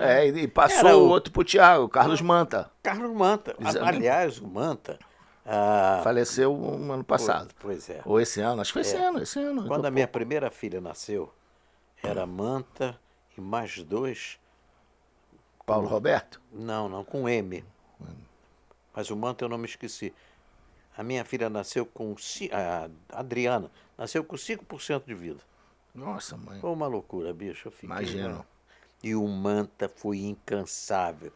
[0.00, 2.70] É, e, e passou o outro pro Thiago, o Carlos Manta.
[2.82, 3.54] Carlos Manta.
[3.88, 4.98] Aliás, o Manta.
[5.46, 7.54] Ah, Faleceu um ano passado.
[7.60, 8.02] Pois é.
[8.04, 9.66] Ou esse ano, acho que foi esse ano, esse ano.
[9.68, 11.32] Quando a minha primeira filha nasceu,
[12.02, 12.98] era Manta
[13.38, 14.40] e mais dois.
[15.64, 16.40] Paulo Roberto?
[16.52, 17.64] Não, não, com M.
[18.92, 20.12] Mas o Manta eu não me esqueci.
[20.96, 22.16] A minha filha nasceu com.
[22.50, 22.88] A
[23.18, 25.40] Adriana nasceu com 5% de vida.
[25.94, 26.58] Nossa, mãe.
[26.60, 27.68] Foi uma loucura, bicho.
[27.68, 28.46] Eu fiquei, Imagino.
[29.02, 31.32] E o Manta foi incansável.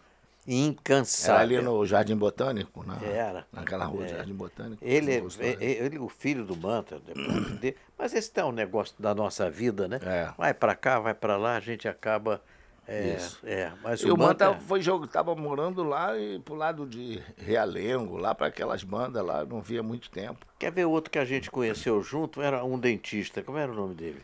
[0.46, 1.58] Era Incansável.
[1.58, 3.46] ali no Jardim Botânico, na, Era.
[3.52, 4.08] naquela rua É.
[4.08, 4.82] Jardim Botânico.
[4.84, 5.20] Ele, é- é-
[5.56, 5.56] né?
[5.60, 7.00] ele, o filho do Manta,
[7.98, 10.00] mas esse tá um negócio da nossa vida, né?
[10.02, 10.32] É.
[10.36, 12.40] Vai pra cá, vai pra lá, a gente acaba.
[12.88, 13.38] É, Isso.
[13.44, 14.60] é, mas E o Manta Manta.
[14.62, 19.44] foi jogo, tava morando lá e pro lado de Realengo, lá para aquelas bandas lá,
[19.44, 20.44] não via muito tempo.
[20.58, 22.42] Quer ver outro que a gente conheceu junto?
[22.42, 23.42] Era um dentista.
[23.44, 24.22] Como era o nome dele?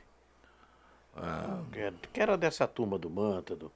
[1.17, 3.71] Ah, Que era, que era dessa turma do Manta, do.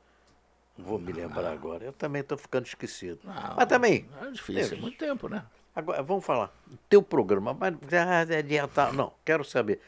[0.81, 1.85] Não vou me lembrar agora.
[1.85, 3.21] Eu também estou ficando esquecido.
[3.25, 4.09] não, mas também.
[4.23, 5.45] É difícil, é muito tempo, né?
[5.77, 6.51] Agora, vamos falar.
[6.89, 8.93] Teu programa, mas já adiantar.
[8.93, 9.81] Não, quero saber.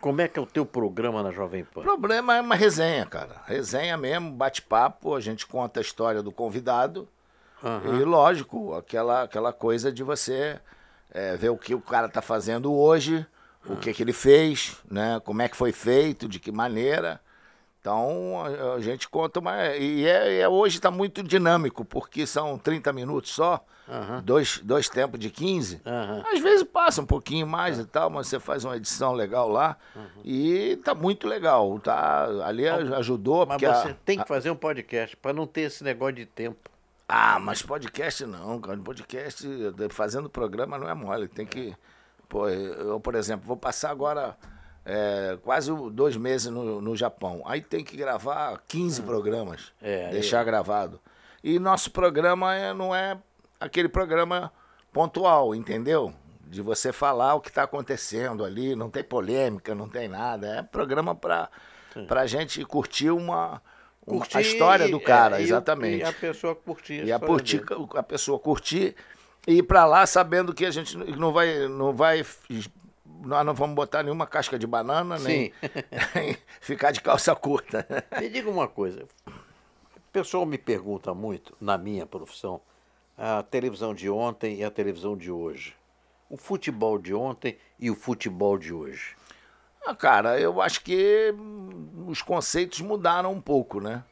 [0.00, 1.80] Como é que é o teu programa na Jovem Pan?
[1.80, 3.40] O problema é uma resenha, cara.
[3.46, 7.08] Resenha mesmo, bate-papo, a gente conta a história do convidado.
[7.62, 8.00] Aham.
[8.00, 10.60] E lógico, aquela, aquela coisa de você
[11.10, 13.26] é, ver o que o cara tá fazendo hoje,
[13.66, 15.20] o que, que ele fez, né?
[15.24, 17.18] Como é que foi feito, de que maneira.
[17.84, 18.42] Então
[18.76, 19.66] a, gente conta uma.
[19.76, 24.22] E é, é- hoje está muito dinâmico, porque são 30 minutos só, Aham.
[24.24, 25.82] dois, dois tempos de 15.
[25.84, 26.22] Aham.
[26.32, 29.76] Às vezes passa um pouquinho mais e tal, mas você faz uma edição legal lá.
[30.24, 31.78] E tá muito legal.
[31.78, 33.40] Tá, ali ajudou.
[33.44, 36.24] Mas porque a- você tem que fazer um podcast para não ter esse negócio de
[36.24, 36.70] tempo.
[37.06, 38.78] ah, mas podcast não, cara.
[38.78, 41.28] Podcast, eh, fazendo programa não é mole.
[41.28, 41.76] Tem que.
[42.30, 44.34] Pô, eu, por exemplo, vou passar agora
[44.84, 47.42] eh, quase dois meses no, no Japão.
[47.46, 49.72] Aí tem que gravar 15 programas.
[49.80, 51.00] É, deixar gravado.
[51.42, 53.18] E nosso programa é, não é
[53.60, 54.52] aquele programa
[54.92, 56.14] pontual, entendeu?
[56.46, 60.58] de você falar o que está acontecendo ali, não tem polêmica, não tem nada.
[60.58, 61.50] É programa para
[62.10, 63.60] a gente curtir uma,
[64.06, 65.98] uma Curtir a história do cara, é, exatamente.
[65.98, 67.04] E a pessoa curtir.
[67.04, 67.88] E a, curtir, dele.
[67.94, 68.94] a pessoa curtir
[69.46, 71.68] e ir pra lá sabendo que a gente não vai.
[71.68, 72.24] Não vai
[73.24, 75.52] nós não vamos botar nenhuma casca de banana, nem,
[76.14, 77.86] nem ficar de calça curta.
[78.20, 79.06] Me diga uma coisa.
[79.26, 82.60] O pessoal me pergunta muito, na minha profissão,
[83.16, 85.74] a televisão de ontem e a televisão de hoje.
[86.30, 89.16] O futebol de ontem e o futebol de hoje.
[89.86, 91.34] Ah, cara, eu acho que
[92.06, 94.02] os conceitos mudaram um pouco, né?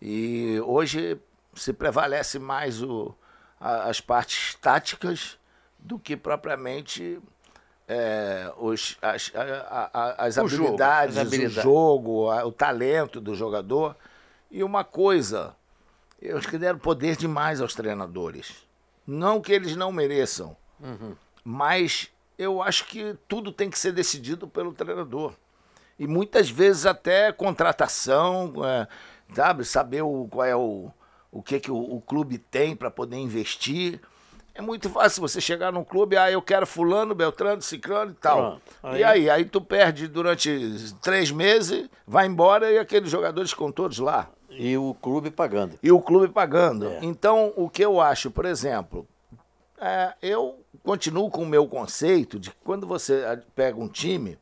[0.00, 1.20] E hoje
[1.54, 3.14] se prevalece mais o,
[3.60, 5.38] as partes táticas
[5.78, 7.20] do que propriamente
[7.88, 11.58] é, os, as, a- a- as O jogo, habilidades, as habilidades.
[11.58, 13.96] o jogo, a- o talento do jogador.
[14.50, 15.54] E uma coisa,
[16.20, 18.52] eu acho que deram poder demais aos treinadores.
[19.06, 20.56] Não que eles não mereçam,
[21.44, 22.08] mas
[22.38, 25.34] eu acho que tudo tem que ser decidido pelo treinador.
[25.98, 28.88] E muitas vezes até contratação, é,
[29.34, 30.90] sabe, saber o, qual é o,
[31.30, 34.00] o que, que o, o clube tem para poder investir.
[34.54, 38.36] É muito fácil você chegar num clube, ah, eu quero fulano, beltrano, ciclano e tal.
[38.38, 38.62] Pronto.
[38.84, 43.72] Aí- E aí, aí tu perde durante três meses, vai embora e aqueles jogadores ficam
[43.72, 45.76] todos lá E o clube pagando.
[45.82, 46.88] e o clube pagando.
[46.88, 46.98] É.
[47.02, 49.04] Então, o que eu acho, por exemplo,
[49.76, 54.38] é, eu continuo com o meu conceito de que quando você ah, pega um time,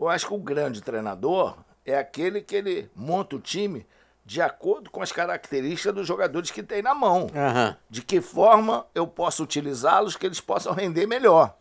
[0.00, 3.84] eu acho que o grande treinador é aquele que ele monta o time
[4.24, 7.26] de acordo com as características dos jogadores que tem na mão.
[7.34, 7.76] Aham.
[7.90, 11.56] De que forma eu posso utilizá-los que eles possam render melhor.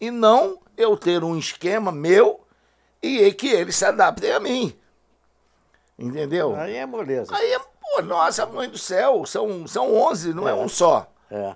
[0.00, 2.44] E não eu ter um esquema meu
[3.00, 4.76] e que eles se adaptem a mim.
[5.98, 6.56] Entendeu?
[6.56, 7.34] Aí é moleza.
[7.36, 11.06] Aí, é, pô, nossa, mãe do céu, são, são 11, não é, um só.
[11.30, 11.54] É.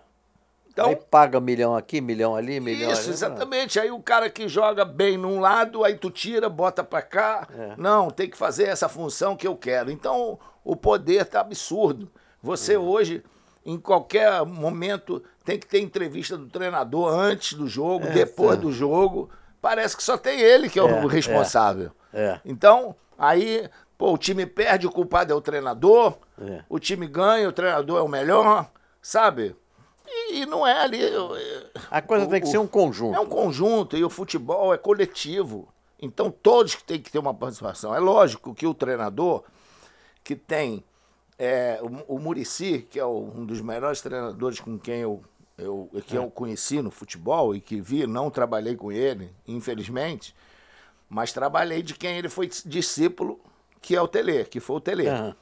[0.81, 3.11] Então, Aí paga milhão aqui, milhão ali, milhão isso, ali.
[3.11, 3.81] exatamente.
[3.81, 7.49] Aí o cara que joga bem num lado, aí tu tira, bota pra cá.
[7.53, 7.75] É.
[7.77, 9.91] Não, tem que fazer essa função que eu quero.
[9.91, 12.09] Então, o poder tá absurdo.
[12.41, 12.89] Você Uhum.
[12.89, 13.25] hoje,
[13.67, 18.63] em qualquer momento, tem que ter entrevista do treinador antes do jogo, É, depois tá.
[18.63, 19.29] do jogo.
[19.61, 21.91] Parece que só tem ele que é, É, o responsável.
[22.15, 22.39] É.
[22.45, 23.69] Então, aí,
[23.99, 26.15] pô, o time perde, o culpado é o treinador.
[26.41, 26.63] É.
[26.69, 28.71] O time ganha, o treinador é o melhor,
[29.03, 29.57] sabe?
[30.11, 31.01] E, e não é ali.
[31.91, 33.15] A coisa o- tem que ser um conjunto.
[33.15, 35.69] É um conjunto e o futebol é coletivo.
[36.01, 37.95] Então todos têm que ter uma participação.
[37.95, 39.43] É lógico que o treinador
[40.23, 40.85] que tem
[41.39, 41.79] é,
[42.09, 45.23] o, o Murici, que é o- um dos melhores treinadores com quem eu,
[45.57, 50.35] eu, que eu conheci no futebol e que vi, não trabalhei com ele, infelizmente,
[51.09, 53.41] mas trabalhei de quem ele foi discípulo,
[53.81, 55.09] que é o Tele, que foi o Tele.
[55.09, 55.35] Aham.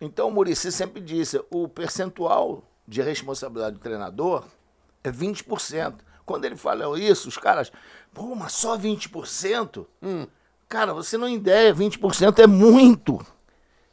[0.00, 4.44] Então o Murici sempre disse, o percentual de responsabilidade do treinador
[5.04, 5.96] é 20%.
[6.24, 7.70] Quando ele falou isso, os caras,
[8.14, 9.86] pô, mas só 20%?
[10.68, 13.24] Cara, você não tem ideia, 20% é muito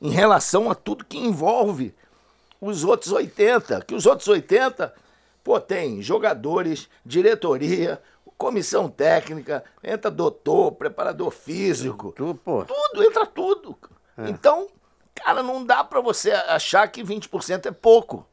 [0.01, 1.93] em relação a tudo que envolve
[2.59, 3.81] os outros 80.
[3.81, 4.93] Que os outros 80,
[5.43, 8.01] pô, tem jogadores, diretoria,
[8.37, 13.77] comissão técnica, entra doutor, preparador físico, Tu, pô, tudo, entra tudo.
[14.17, 14.67] Então,
[15.13, 18.25] cara, não dá pra você achar que 20% é pouco.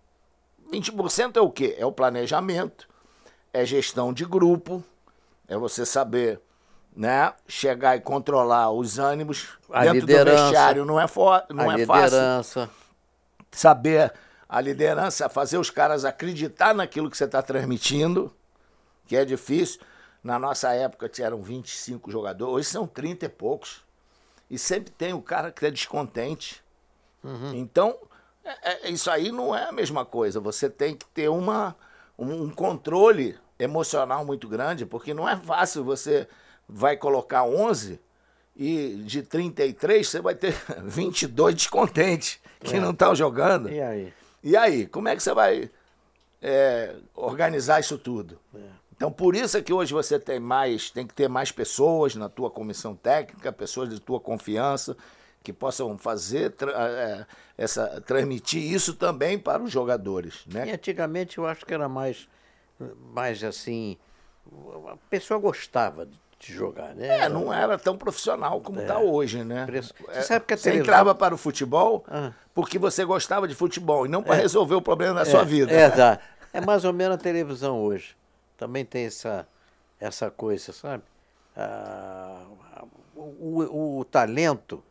[0.72, 1.74] 20% é o quê?
[1.78, 2.88] É o planejamento,
[3.52, 4.82] é gestão de grupo,
[5.46, 6.40] é você saber,
[6.96, 10.36] né, chegar e controlar os ânimos A dentro liderança.
[10.36, 11.06] do vestiário não é,
[11.50, 12.70] não a é fácil liderança.
[13.50, 14.12] saber
[14.48, 18.30] a liderança, fazer os caras acreditar naquilo que você está transmitindo,
[19.06, 19.80] que é difícil.
[20.22, 23.82] Na nossa época eram 25 jogadores, hoje são 30 e poucos.
[24.50, 26.62] E sempre tem o cara que é descontente.
[27.54, 27.96] Então,
[28.44, 30.40] é- é- isso aí não é a mesma coisa.
[30.40, 31.74] Você tem que ter uma,
[32.18, 36.26] um, um controle emocional muito grande, porque não é fácil você
[36.68, 38.00] vai colocar 11
[38.56, 42.80] e de 33 você vai ter 22 descontentes que É.
[42.80, 43.68] não estão jogando.
[43.70, 44.12] E aí?
[44.42, 45.70] E aí, como é que você vai
[46.40, 48.38] é, organizar isso tudo?
[48.94, 52.28] Então, por isso é que hoje você tem mais, tem que ter mais pessoas na
[52.28, 54.96] tua comissão técnica, pessoas de tua confiança,
[55.42, 57.26] que possam fazer, tra- é,
[57.58, 60.72] essa, transmitir isso também para os jogadores, E né?
[60.72, 62.28] antigamente eu acho que era mais,
[63.12, 63.96] mais assim,
[64.88, 66.06] a pessoa gostava
[66.38, 67.20] de jogar, né?
[67.20, 69.64] É, não era tão profissional como está hoje, né?
[69.66, 72.32] Preço- Você É, sabe que a você televisão- entrava para o futebol Ah.
[72.54, 75.70] porque você gostava de futebol e não para resolver o problema da sua vida.
[75.72, 76.18] É, tá.
[76.52, 78.16] é mais ou menos a televisão hoje.
[78.56, 79.46] Também tem essa,
[80.00, 81.02] essa coisa, sabe?
[81.56, 82.42] Ah,
[83.14, 83.20] o,
[83.62, 84.82] o- o talento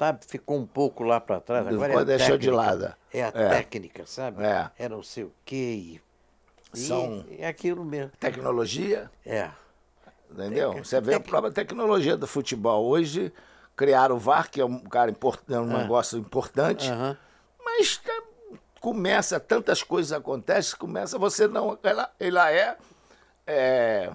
[0.00, 1.66] tá, ficou um pouco lá para trás.
[1.66, 2.56] Agora é Ficou- a deixou de técnica.
[2.70, 2.94] lado.
[3.12, 3.48] É a É.
[3.50, 4.42] técnica, sabe?
[4.42, 4.70] É.
[4.78, 5.54] É não sei o quê.
[5.56, 6.00] e-
[6.72, 8.12] E São é aquilo mesmo.
[8.18, 9.50] tecnologia, É.
[10.30, 10.72] entendeu?
[10.74, 12.86] Tec- Você vê a tec- própria tecnologia do futebol.
[12.86, 13.30] Hoje
[13.76, 15.78] criaram o VAR, que é um cara import- é um Ah.
[15.82, 16.88] negócio importante,
[17.62, 21.76] mas é, começa, tantas coisas acontecem, começa, você não.
[21.82, 22.76] Ela, ela é.
[23.46, 23.56] é,
[24.06, 24.10] é,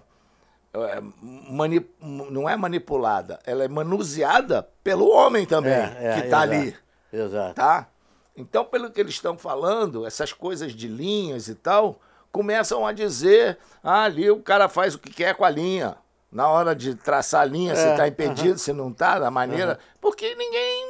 [1.22, 6.76] mani- não é manipulada, ela é manuseada pelo homem também, É, é, que está ali.
[7.12, 7.54] Exato.
[7.56, 7.88] tá?
[8.36, 12.00] Então, pelo que eles estão falando, essas coisas de linhas e tal,
[12.32, 15.96] começam a dizer, ah, ali o cara faz o que quer com a linha.
[16.30, 19.80] Na hora de traçar a linha, se É, está impedido, se não está, da maneira.
[20.02, 20.86] Porque ninguém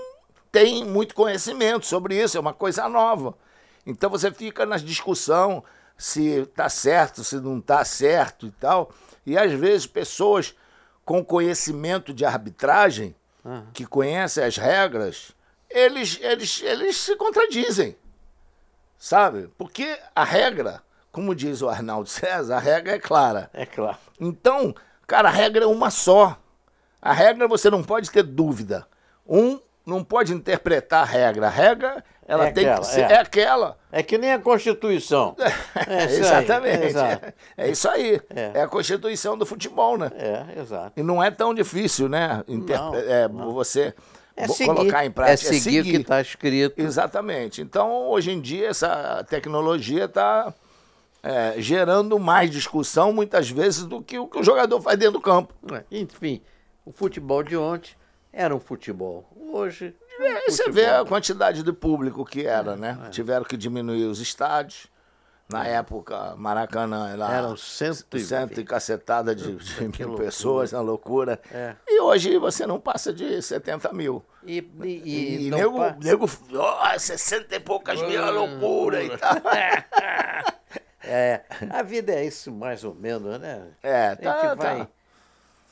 [0.51, 3.35] tem muito conhecimento sobre isso, é uma coisa nova.
[3.85, 5.63] Então você fica na discussão
[5.95, 8.89] se está certo, se não está certo e tal.
[9.25, 10.55] E às vezes pessoas
[11.03, 13.15] com conhecimento de arbitragem,
[13.45, 13.67] Aham.
[13.73, 15.31] que conhecem as regras,
[15.69, 17.95] eles, eles, eles se contradizem.
[18.97, 19.49] Sabe?
[19.57, 23.49] Porque a regra, como diz o Arnaldo César, a regra é clara.
[23.53, 23.97] É claro.
[24.19, 24.73] Então,
[25.05, 26.39] cara, a regra é uma só.
[27.01, 28.87] A regra você não pode ter dúvida.
[29.27, 31.47] Um não pode interpretar a regra.
[31.47, 33.01] A regra, ela É tem aquela, que ser.
[33.01, 33.11] é.
[33.13, 33.77] É, aquela.
[33.91, 35.35] É que nem a Constituição.
[35.87, 36.95] É Exatamente.
[37.57, 38.19] É, isso aí.
[38.29, 38.51] É.
[38.55, 38.61] É.
[38.63, 40.09] a constituição do futebol, né?
[40.15, 40.93] É, exato.
[40.99, 42.43] E não é tão difícil, né?
[42.47, 43.51] Interpre- Não, é, não.
[43.53, 43.93] Você
[44.35, 45.53] É seguir, colocar em é prática.
[45.53, 46.81] seguir o que está escrito.
[46.81, 47.61] Exatamente.
[47.61, 50.53] Então, hoje em dia, essa tecnologia está
[51.57, 55.53] gerando mais discussão, muitas vezes, do que o que o jogador faz dentro do campo.
[55.73, 56.41] É, Enfim,
[56.85, 57.91] o futebol de ontem
[58.31, 59.25] era um futebol.
[59.51, 59.95] Hoje.
[60.19, 62.97] É É, você vê a quantidade de público que era, É, né?
[63.11, 64.87] Tiveram que diminuir os estádios.
[65.47, 67.31] Na época, Maracanã lá.
[67.31, 71.39] Eram cento e- cento e cacetada de, de mil pessoas, uma loucura.
[71.51, 71.75] É.
[71.87, 74.25] E hoje você não passa de 70 mil.
[74.43, 79.35] E, e, E, nego, pa- nego, ó, 60 e poucas mil é loucura e tal.
[81.07, 83.67] É, a vida é isso mais ou menos, né?
[83.83, 84.79] É, A gente tá, vai.
[84.79, 84.87] tá.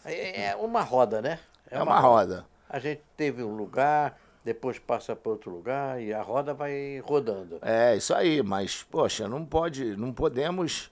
[0.06, 1.40] É é uma roda, né?
[1.72, 2.46] É uma roda.
[2.70, 7.60] A gente teve um lugar, depois passa para outro lugar e a roda vai rodando.
[7.62, 10.92] É, isso aí, mas, poxa, não pode, não podemos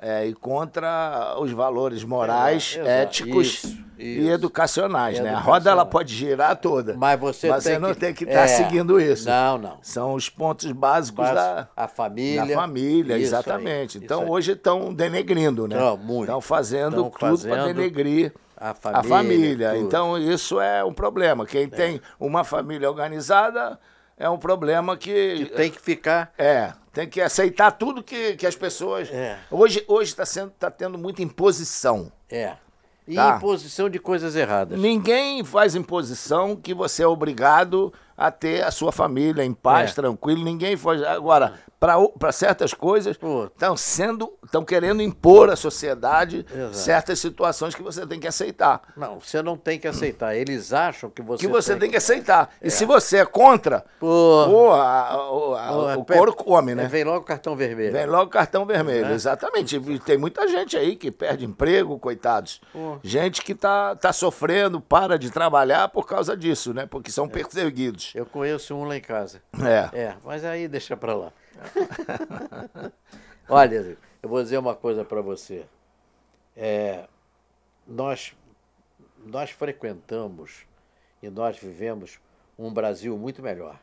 [0.00, 2.88] é, ir contra os valores morais, exato.
[2.88, 4.30] éticos Isso, e isso.
[4.30, 5.30] educacionais, né?
[5.30, 8.00] A roda ela pode girar toda, Mas você, mas tem você não que...
[8.00, 9.28] tem que estar É, seguindo isso.
[9.28, 9.78] Não, não.
[9.82, 12.46] São os pontos básicos da, a família.
[12.46, 13.98] da família, exatamente.
[13.98, 14.28] aí, então aí.
[14.28, 15.76] hoje estão denegrindo, né?
[15.76, 16.22] Não, muito.
[16.24, 19.08] Estão fazendo Tão tudo para denegrir a a família.
[19.08, 19.68] família.
[19.70, 19.78] tudo.
[19.78, 19.80] É.
[19.82, 21.46] Então isso é um problema.
[21.46, 23.78] Quem tem uma família organizada
[24.16, 26.32] é um problema Que que tem que ficar.
[26.36, 29.08] é, tem que aceitar tudo que, que as pessoas.
[29.10, 29.38] É.
[29.50, 32.10] Hoje hoje está sendo tá tendo muita imposição.
[32.30, 32.54] É.
[33.06, 33.36] E Tá.
[33.36, 34.78] imposição de coisas erradas.
[34.78, 39.94] Ninguém faz imposição que você é obrigado a ter a sua família em paz, É.
[39.94, 40.42] tranquilo.
[40.44, 41.00] Ninguém faz.
[41.04, 44.32] Agora, para certas coisas, estão sendo.
[44.44, 46.74] estão querendo impor à sociedade Exato.
[46.76, 48.80] certas situações que você tem que aceitar.
[48.96, 50.34] Não, você não tem que aceitar.
[50.34, 52.50] Eles acham que você que você tem, que aceitar.
[52.62, 54.44] E se você é contra, Pô.
[54.48, 56.86] pô, a- o, a- Pô, o pe- couro come, né?
[56.88, 57.92] Vem logo o cartão vermelho.
[57.92, 59.14] Vem logo o cartão vermelho, Né?
[59.14, 59.76] exatamente.
[59.76, 62.60] E tem muita gente aí que perde emprego, coitados.
[62.72, 62.96] Pô.
[63.02, 66.86] Gente que tá, tá sofrendo, para de trabalhar por causa disso, né?
[66.86, 68.07] Porque são perseguidos.
[68.14, 69.42] Eu conheço um lá em casa.
[69.92, 69.98] É.
[69.98, 71.32] É, mas aí deixa pra lá.
[73.48, 75.66] Olha, eu vou dizer uma coisa pra você.
[76.56, 77.06] É,
[77.86, 78.34] nós,
[79.24, 80.66] nós frequentamos
[81.22, 82.18] e nós vivemos
[82.58, 83.78] um Brasil muito melhor.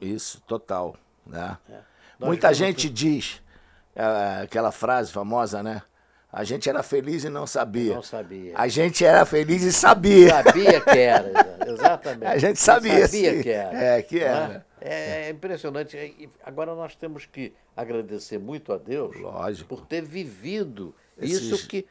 [0.00, 0.96] Isso, total.
[1.26, 1.56] Né?
[1.68, 1.80] É.
[2.18, 3.42] Muita gente diz
[3.94, 5.82] é, aquela frase famosa, né?
[6.38, 7.94] A gente era feliz e não sabia.
[7.94, 8.52] Não sabia.
[8.54, 10.28] A gente era feliz e sabia.
[10.28, 12.26] Sabia que era, exa- exatamente.
[12.26, 13.42] A gente sabia, Sabia sim.
[13.42, 13.78] que era.
[13.78, 14.66] É, que era.
[14.80, 15.96] É, é impressionante.
[15.96, 19.66] E Agora nós temos que agradecer muito a Deus Lógico.
[19.68, 21.86] por ter vivido Esses- isso que,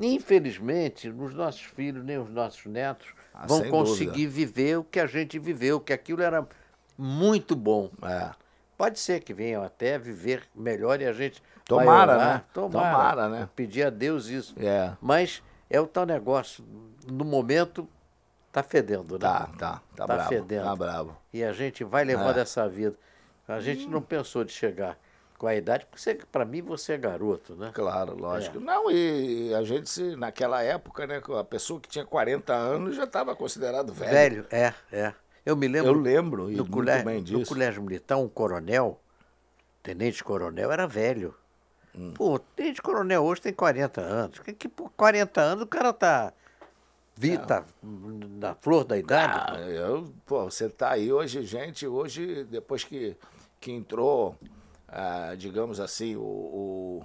[0.00, 5.06] infelizmente, os nossos filhos nem os nossos netos Ah, vão conseguir viver o que a
[5.06, 6.46] gente viveu, que aquilo era
[6.96, 7.90] muito bom.
[8.02, 8.30] É.
[8.76, 11.42] Pode ser que venham até viver melhor e a gente.
[11.70, 12.34] Tomara, orar.
[12.34, 12.44] né?
[12.52, 12.90] Tomara.
[12.96, 13.48] Tomara, né?
[13.56, 14.54] Pedir a Deus isso.
[14.58, 14.92] É.
[15.00, 16.64] Mas é o tal negócio.
[17.06, 17.88] No momento,
[18.52, 19.18] tá fedendo, né?
[19.20, 19.72] Tá, tá.
[19.96, 20.28] Tá, Tá bravo.
[20.28, 20.64] fedendo.
[20.64, 21.16] Tá bravo.
[21.32, 22.42] E a gente vai levando É.
[22.42, 22.96] essa vida.
[23.48, 24.96] A gente não pensou de chegar
[25.36, 27.70] com a idade, porque para mim você é garoto, né?
[27.72, 28.58] Claro, lógico.
[28.58, 28.60] É.
[28.60, 33.04] Não, e a gente, se, naquela época, né, a pessoa que tinha 40 anos já
[33.04, 34.10] estava considerado velho.
[34.12, 35.14] Velho, é, é.
[35.44, 35.88] Eu me lembro.
[35.90, 37.46] Eu lembro, e no muito colégio, bem no disso.
[37.52, 39.00] colégio militar, um coronel,
[39.82, 41.34] tenente coronel, era velho.
[41.94, 42.12] Hum.
[42.14, 44.38] Pô, tenente coronel hoje tem 40 anos.
[44.38, 46.32] Que, que por 40 anos o cara tá.
[47.16, 49.38] Vi, tá na flor da idade.
[49.38, 53.14] Ah, eu, pô, você tá aí hoje, gente, hoje, depois que,
[53.60, 54.34] que entrou,
[54.88, 57.04] ah, digamos assim, o, o,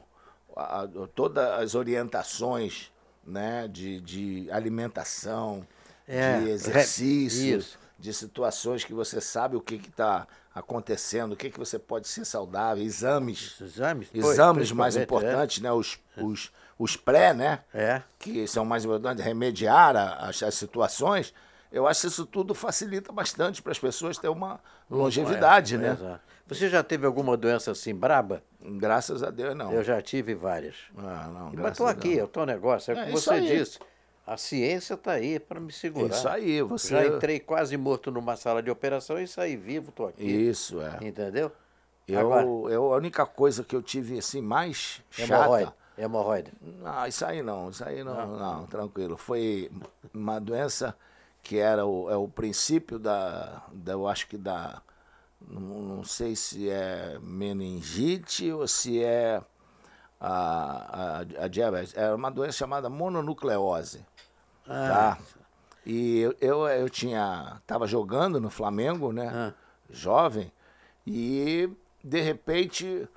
[0.55, 2.93] a- todas as orientações
[3.25, 5.67] né, de, de alimentação,
[6.07, 7.77] É, de exercício, isso.
[7.99, 10.25] de situações que você sabe o que está
[10.56, 13.60] acontecendo, o que, que você pode ser saudável, exames.
[13.62, 14.08] Exames?
[14.08, 15.72] Pô, Exames mais principalmente, importantes, né?
[15.74, 17.60] Os, os, os pré, né?
[17.74, 18.01] É.
[18.18, 21.34] que são mais importantes, remediar as, as situações,
[21.72, 25.91] eu acho que isso tudo facilita bastante para as pessoas ter uma longevidade, É, né?
[25.91, 26.22] exato.
[26.47, 28.41] Você já teve alguma doença assim braba?
[28.62, 29.74] Graças a Deus, não.
[29.74, 30.76] Eu já tive várias.
[30.97, 32.91] Ah, não, Mas estou aqui, é o teu negócio.
[32.91, 33.80] É o É que você disse.
[34.26, 36.15] A ciência está aí para me segurar.
[36.15, 36.89] Isso aí, você.
[36.89, 40.23] Já entrei quase morto numa sala de operação e saí vivo, estou aqui.
[40.23, 40.97] Isso, é.
[41.01, 41.51] Entendeu?
[42.07, 45.65] Eu, Agora, eu, a única coisa que eu tive assim mais hemorroida.
[45.65, 45.78] chata.
[45.97, 46.51] Hemorroida.
[46.61, 49.15] Não, isso aí não, isso aí não, não, tranquilo.
[49.15, 49.71] Foi
[50.13, 50.95] uma doença
[51.41, 54.82] que era o, é o princípio da, da, eu acho que da,
[55.47, 59.41] não, não sei se é meningite ou se é
[60.19, 61.95] a, a, a diabetes.
[61.95, 64.05] Era uma doença chamada mononucleose,
[64.66, 65.18] tá?
[65.86, 69.32] E eu, eu, eu tinha, tava jogando no Flamengo, né?
[69.34, 69.53] Ah.
[69.89, 70.51] Jovem,
[71.05, 71.70] e
[72.03, 73.07] de repente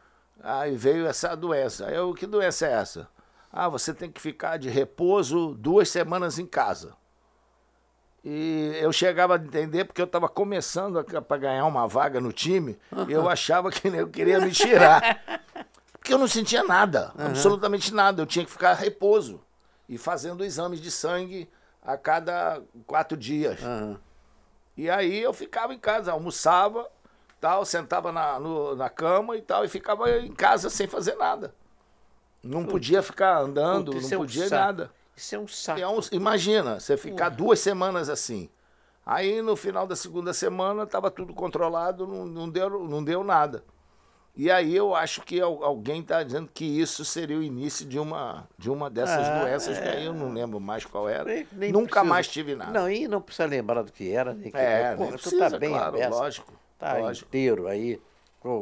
[0.43, 1.87] aí veio essa doença.
[1.87, 3.09] Aí eu, que doença é essa?
[3.51, 6.95] Ah, você tem que ficar de repouso duas semanas em casa.
[8.23, 12.79] E eu chegava a entender porque eu estava começando para ganhar uma vaga no time,
[13.09, 15.23] e eu achava que eu queria me tirar.
[15.99, 18.23] Porque eu não sentia nada, absolutamente nada.
[18.23, 19.43] Eu tinha que ficar repouso
[19.89, 21.49] e fazendo exames de sangue
[21.83, 23.63] a cada quatro dias.
[23.63, 23.99] Aham.
[24.77, 26.89] E aí eu ficava em casa, almoçava,
[27.41, 31.55] tal, sentava na, no- na cama e tal, e ficava em casa sem fazer nada.
[32.43, 34.93] Não podia ficar andando, Puta, não é um podia nada.
[35.17, 35.81] Isso é um saco.
[35.81, 38.49] É um- imagina, você ficar duas semanas assim.
[39.05, 43.65] Aí no final da segunda semana estava tudo controlado, não, não, deu, não deu nada.
[44.39, 47.99] E aí eu acho que al- alguém está dizendo que isso seria o início de
[47.99, 51.25] uma, de uma dessas Ah, doenças, que aí eu não lembro mais qual era.
[51.25, 52.71] Nem- nem Nunca precisa- mais tive nada.
[52.71, 55.51] Não, e não precisa lembrar do que era, nem que É, Porra, nem tu precisa,
[55.51, 56.13] tá bem claro, aberto.
[56.13, 57.27] lógico, Tá lógico.
[57.29, 58.01] inteiro aí.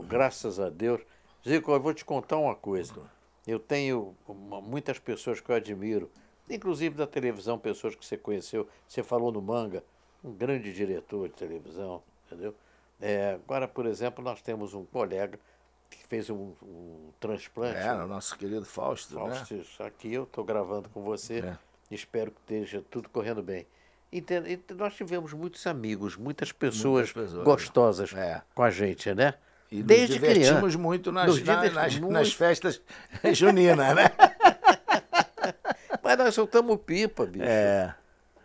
[0.08, 1.00] Graças a Deus.
[1.46, 2.94] Zico, eu vou te contar uma coisa.
[3.46, 4.16] Eu tenho
[4.62, 6.10] muitas pessoas que eu admiro,
[6.50, 8.66] inclusive da televisão, pessoas que você conheceu.
[8.88, 9.84] Você falou no Manga,
[10.24, 12.54] um grande diretor de televisão, entendeu?
[13.00, 15.38] É, agora, por exemplo, nós temos um colega
[15.96, 17.78] que fez um, um transplante.
[17.78, 19.34] É, o nosso querido Fausto, né?
[19.34, 21.38] Fausto, isso aqui eu estou gravando com você.
[21.38, 21.58] É.
[21.90, 23.66] Espero que esteja tudo correndo bem.
[24.12, 24.60] Entende?
[24.70, 28.42] E nós tivemos muitos amigos, muitas pessoas, pessoas, gostosas é.
[28.54, 29.34] com a gente, né?
[29.70, 30.78] E Desde nos divertimos criança.
[30.78, 32.12] muito nas, Nos na- nas, muito.
[32.12, 32.80] nas festas
[33.34, 34.04] juninas, né?
[36.02, 37.44] Mas nós soltamos pipa, bicho.
[37.44, 37.94] É.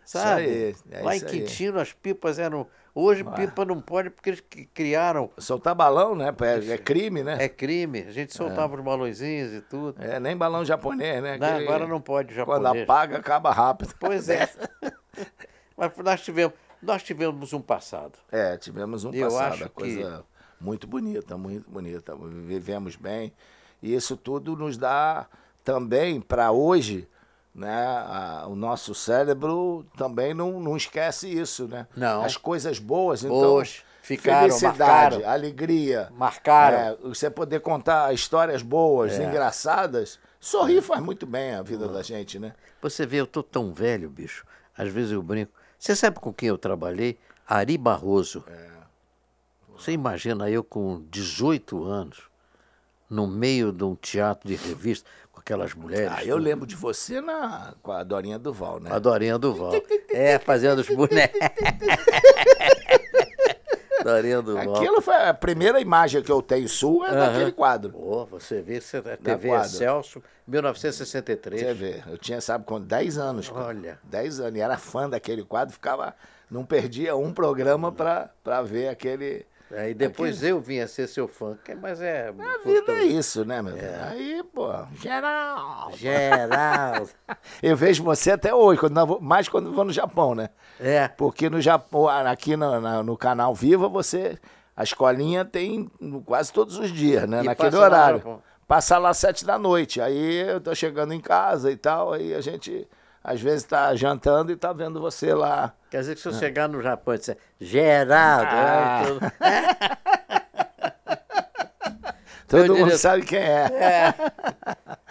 [0.04, 0.70] sabe?
[0.70, 1.32] isso aí, é Lá em isso aí.
[1.32, 2.66] Quintino as pipas eram.
[2.94, 5.30] Hoje pipa não pode porque eles que criaram.
[5.38, 6.26] Soltar balão, né?
[6.42, 7.38] É, é crime, né?
[7.40, 8.00] É crime.
[8.06, 10.02] A gente soltava os balõezinhos e tudo.
[10.02, 11.38] É, nem balão japonês, né?
[11.38, 12.84] Não, Aquele- agora não pode Quando japonês.
[12.84, 13.94] apaga, acaba rápido.
[13.98, 14.46] Pois é.
[15.74, 18.18] Mas nós tivemos, nós tivemos um passado.
[18.30, 20.22] É, tivemos um Eu passado, coisa
[20.60, 22.14] muito bonita, muito bonita.
[22.14, 23.32] Vivemos bem.
[23.82, 25.26] E isso tudo nos dá
[25.64, 27.08] também, para hoje,
[27.54, 27.86] né?
[27.86, 31.86] a- o nosso cérebro também não, não esquece isso, né?
[31.96, 32.22] Não.
[32.24, 33.36] As coisas boas, então.
[33.38, 35.30] Boas, ficaram, felicidade, marcaram.
[35.30, 36.08] alegria.
[36.16, 36.78] Marcaram.
[36.78, 39.24] É, você poder contar histórias boas, É.
[39.24, 40.18] engraçadas.
[40.40, 42.54] Sorrir faz muito bem a vida da gente, né?
[42.80, 44.44] Você vê, eu tô tão velho, bicho.
[44.76, 45.52] Às vezes eu brinco.
[45.78, 47.18] Você sabe com quem eu trabalhei?
[47.46, 48.44] Ari Barroso.
[49.76, 52.22] Você imagina eu com 18 anos,
[53.10, 55.08] no meio de um teatro de revista,
[55.42, 56.10] aquelas mulheres.
[56.10, 58.90] Ah, eu lembro de você na, com a Dorinha Duval, né?
[58.92, 59.72] A Dorinha Duval.
[60.10, 61.38] É, fazendo os bonecos.
[64.02, 64.76] Dorinha Duval.
[64.76, 67.32] Aquilo foi a primeira imagem que eu tenho sua, é Aham.
[67.32, 67.92] daquele quadro.
[67.92, 69.66] Pô, você vê, você, a TV quadro.
[69.66, 71.60] Excelso, 1963.
[71.60, 72.86] Você vê, eu tinha, sabe quando?
[72.86, 73.48] 10 anos.
[73.48, 73.66] cara.
[73.66, 73.98] Olha.
[74.04, 76.14] 10 anos, e era fã daquele quadro, ficava,
[76.50, 79.46] não perdia um programa pra ver aquele...
[79.74, 82.28] Aí depois eu vim a ser seu fã, que- mas é.
[82.28, 84.04] A vida é isso, né, meu velho?
[84.10, 84.68] Aí, pô,
[85.00, 85.90] geral.
[85.96, 87.08] Geral.
[87.62, 90.50] Eu vejo você até hoje, quando vou- mais quando vou no Japão, né?
[90.80, 91.08] É.
[91.08, 94.38] Porque no Japão, aqui no, na- no canal Viva, você.
[94.76, 95.90] A escolinha tem
[96.24, 97.42] quase todos os dias, né?
[97.42, 98.20] E Naquele horário.
[98.20, 98.38] pô.
[98.66, 100.00] Passa lá às sete da noite.
[100.00, 102.88] Aí eu tô chegando em casa e tal, aí a gente
[103.22, 105.74] às vezes tá jantando e tá vendo você lá.
[105.90, 109.02] Quer dizer que se eu chegar no Japão e disser Geraldo, Ah.
[109.06, 109.32] tudo-
[112.48, 113.64] Todo Meu mundo diretor- sabe quem é.
[113.64, 114.14] É.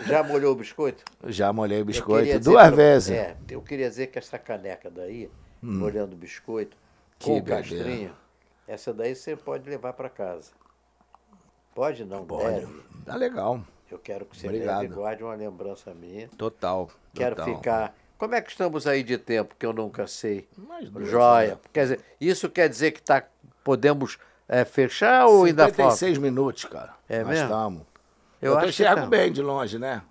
[0.05, 1.03] já molhou o biscoito?
[1.25, 3.09] Já molhei o biscoito duas pra- vezes.
[3.09, 3.19] Hum.
[3.19, 5.27] É, eu queria dizer que essa caneca daí,
[5.61, 6.77] molhando o biscoito,
[7.17, 8.13] Que com castrinho,
[8.67, 10.51] essa daí você pode levar para casa.
[11.73, 12.43] Pode não, Pode.
[12.59, 12.83] deve.
[13.05, 13.61] Tá legal.
[13.89, 14.81] Eu quero que você Obrigado.
[14.81, 16.27] leve guarde uma lembrança minha.
[16.37, 16.89] Total.
[17.13, 17.55] Quero total.
[17.55, 17.95] ficar.
[18.21, 20.47] Como é que estamos aí de tempo que eu nunca sei?
[20.55, 21.23] Mais duas Joia.
[21.53, 21.57] horas.
[21.73, 23.23] Quer dizer, isso quer dizer que tá,
[23.63, 25.95] podemos é, fechar ou ainda falta?
[25.95, 26.93] 56 minutos, cara.
[27.09, 27.45] É Nós mesmo?
[27.45, 27.81] estamos.
[28.39, 29.07] Eu Eu, acho que enxergo tá.
[29.07, 30.03] bem de longe, né?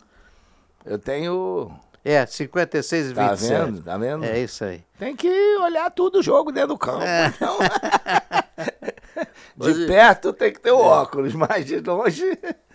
[0.85, 1.71] Eu tenho.
[2.05, 3.65] É, 56 e Tá 27.
[3.65, 3.83] vendo?
[3.85, 4.25] Tá vendo?
[4.25, 4.85] É isso aí.
[4.99, 7.03] Tem que olhar tudo o jogo dentro do campo.
[7.05, 7.29] É.
[7.29, 7.59] Então...
[9.57, 12.25] de Hoje- perto tem que ter o óculos, mas de longe.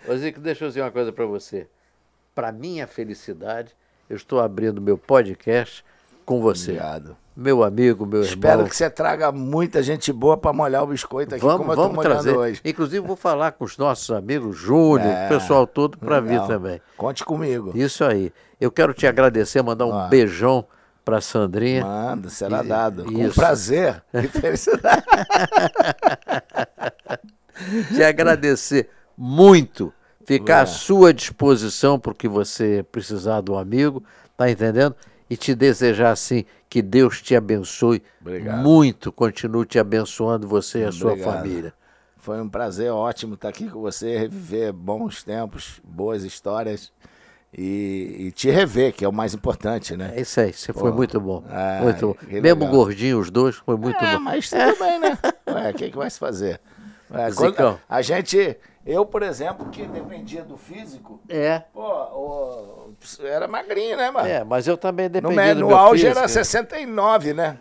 [0.08, 1.68] Ô Zico, deixa eu dizer uma coisa para você.
[2.34, 3.76] Para minha felicidade,
[4.08, 5.84] eu estou abrindo meu podcast
[6.24, 6.72] com você.
[6.72, 7.16] Obrigado.
[7.36, 8.68] Meu amigo, meu Espero irmão.
[8.68, 12.02] que você traga muita gente boa pra molhar o biscoito aqui, vamos como eu vamos
[12.02, 12.34] trazer.
[12.34, 12.62] hoje.
[12.64, 16.80] Inclusive, vou falar com os nossos amigos, Júnior, É, o pessoal todo, para vir também.
[16.96, 17.72] Conte comigo.
[17.74, 18.32] Isso aí.
[18.58, 20.08] Eu quero te agradecer, mandar um Ó.
[20.08, 20.64] beijão
[21.04, 21.84] para Sandrinha.
[21.84, 23.04] Manda, será E- dado.
[23.04, 23.34] Com isso.
[23.34, 25.04] prazer e felicidade.
[27.94, 29.92] te agradecer muito,
[30.26, 30.66] ficar à É.
[30.66, 34.02] sua disposição porque você precisar do amigo,
[34.36, 34.94] tá entendendo?
[35.30, 38.58] E te desejar assim que Deus te abençoe Obrigado.
[38.62, 41.34] muito, continue te abençoando você e a sua Obrigado.
[41.34, 41.74] família.
[42.18, 46.92] Foi um prazer ótimo estar aqui com você, reviver bons tempos, boas histórias
[47.56, 50.12] e, e te rever, que é o mais importante, né?
[50.16, 51.44] É isso aí, você foi Pô, muito bom.
[51.48, 52.14] ah, muito bom.
[52.14, 54.20] que Mesmo gordinho, os dois, foi muito é, bom.
[54.20, 55.18] mas tudo bem, né?
[55.70, 56.60] O que, que vai se fazer?
[57.08, 58.56] É, quando a gente,
[58.86, 61.62] eu, por exemplo, que dependia do físico, É.
[61.74, 62.88] pô,
[63.24, 64.28] era magrinho, né, mano?
[64.28, 66.18] É, mas eu também No, dependi me- do no auge físico.
[66.18, 67.56] era 69, né?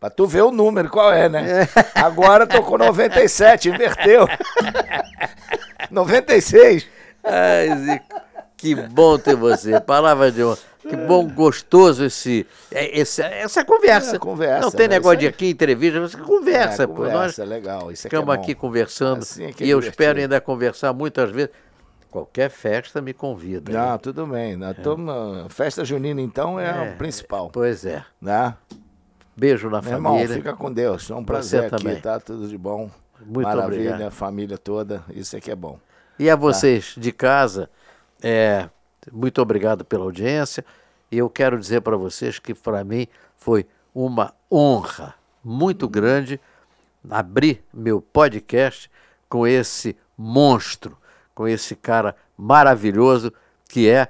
[0.00, 1.68] Pra tu ver o número, qual é, né?
[1.94, 4.26] Agora tô com 97, inverteu.
[5.90, 6.86] 96.
[7.22, 8.20] Ai, Zico,
[8.56, 9.80] que bom ter você.
[9.80, 10.58] Palavra de honra.
[10.88, 14.16] Que bom, gostoso esse, é, esse- essa conversa.
[14.16, 14.94] É, conversa, Não tem né?
[14.96, 16.94] negócio de aqui entrevista, você conversa, É, pô.
[16.94, 17.90] conversa, Nós legal.
[17.92, 18.40] Isso é ficamos bom.
[18.40, 20.02] aqui conversando Assim é que é e eu divertido.
[20.02, 21.50] espero ainda conversar muitas vezes.
[22.10, 23.72] Qualquer festa me convida.
[23.72, 23.78] né?
[23.78, 24.56] Não, tudo bem.
[24.56, 26.92] Nós tamo- Festa junina, então, é, É.
[26.94, 27.50] o principal.
[27.52, 28.02] Pois é.
[28.22, 28.54] Né?
[29.36, 30.34] Beijo na Meu irmão, família.
[30.36, 31.10] fica com Deus.
[31.10, 32.00] É um prazer aqui, também.
[32.00, 32.18] tá?
[32.18, 32.90] Tudo de bom.
[33.20, 34.10] Muito Maravilha, obrigado.
[34.12, 35.02] família toda.
[35.10, 35.78] Isso aqui é bom.
[36.18, 37.68] E a vocês de casa,
[38.22, 38.66] é,
[39.12, 40.64] muito obrigado pela audiência.
[41.10, 46.40] E eu quero dizer para vocês que para mim foi uma honra muito grande
[47.08, 48.90] abrir meu podcast
[49.28, 50.96] com esse monstro,
[51.34, 53.32] com esse cara maravilhoso
[53.68, 54.08] que é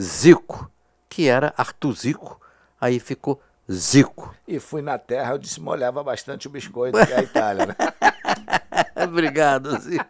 [0.00, 0.70] Zico,
[1.08, 2.40] que era Arthur Zico,
[2.80, 4.34] aí ficou Zico.
[4.48, 7.76] E fui na terra, eu disse molhava bastante o biscoito, que é a Itália, né?
[9.04, 10.06] Obrigado, Zico.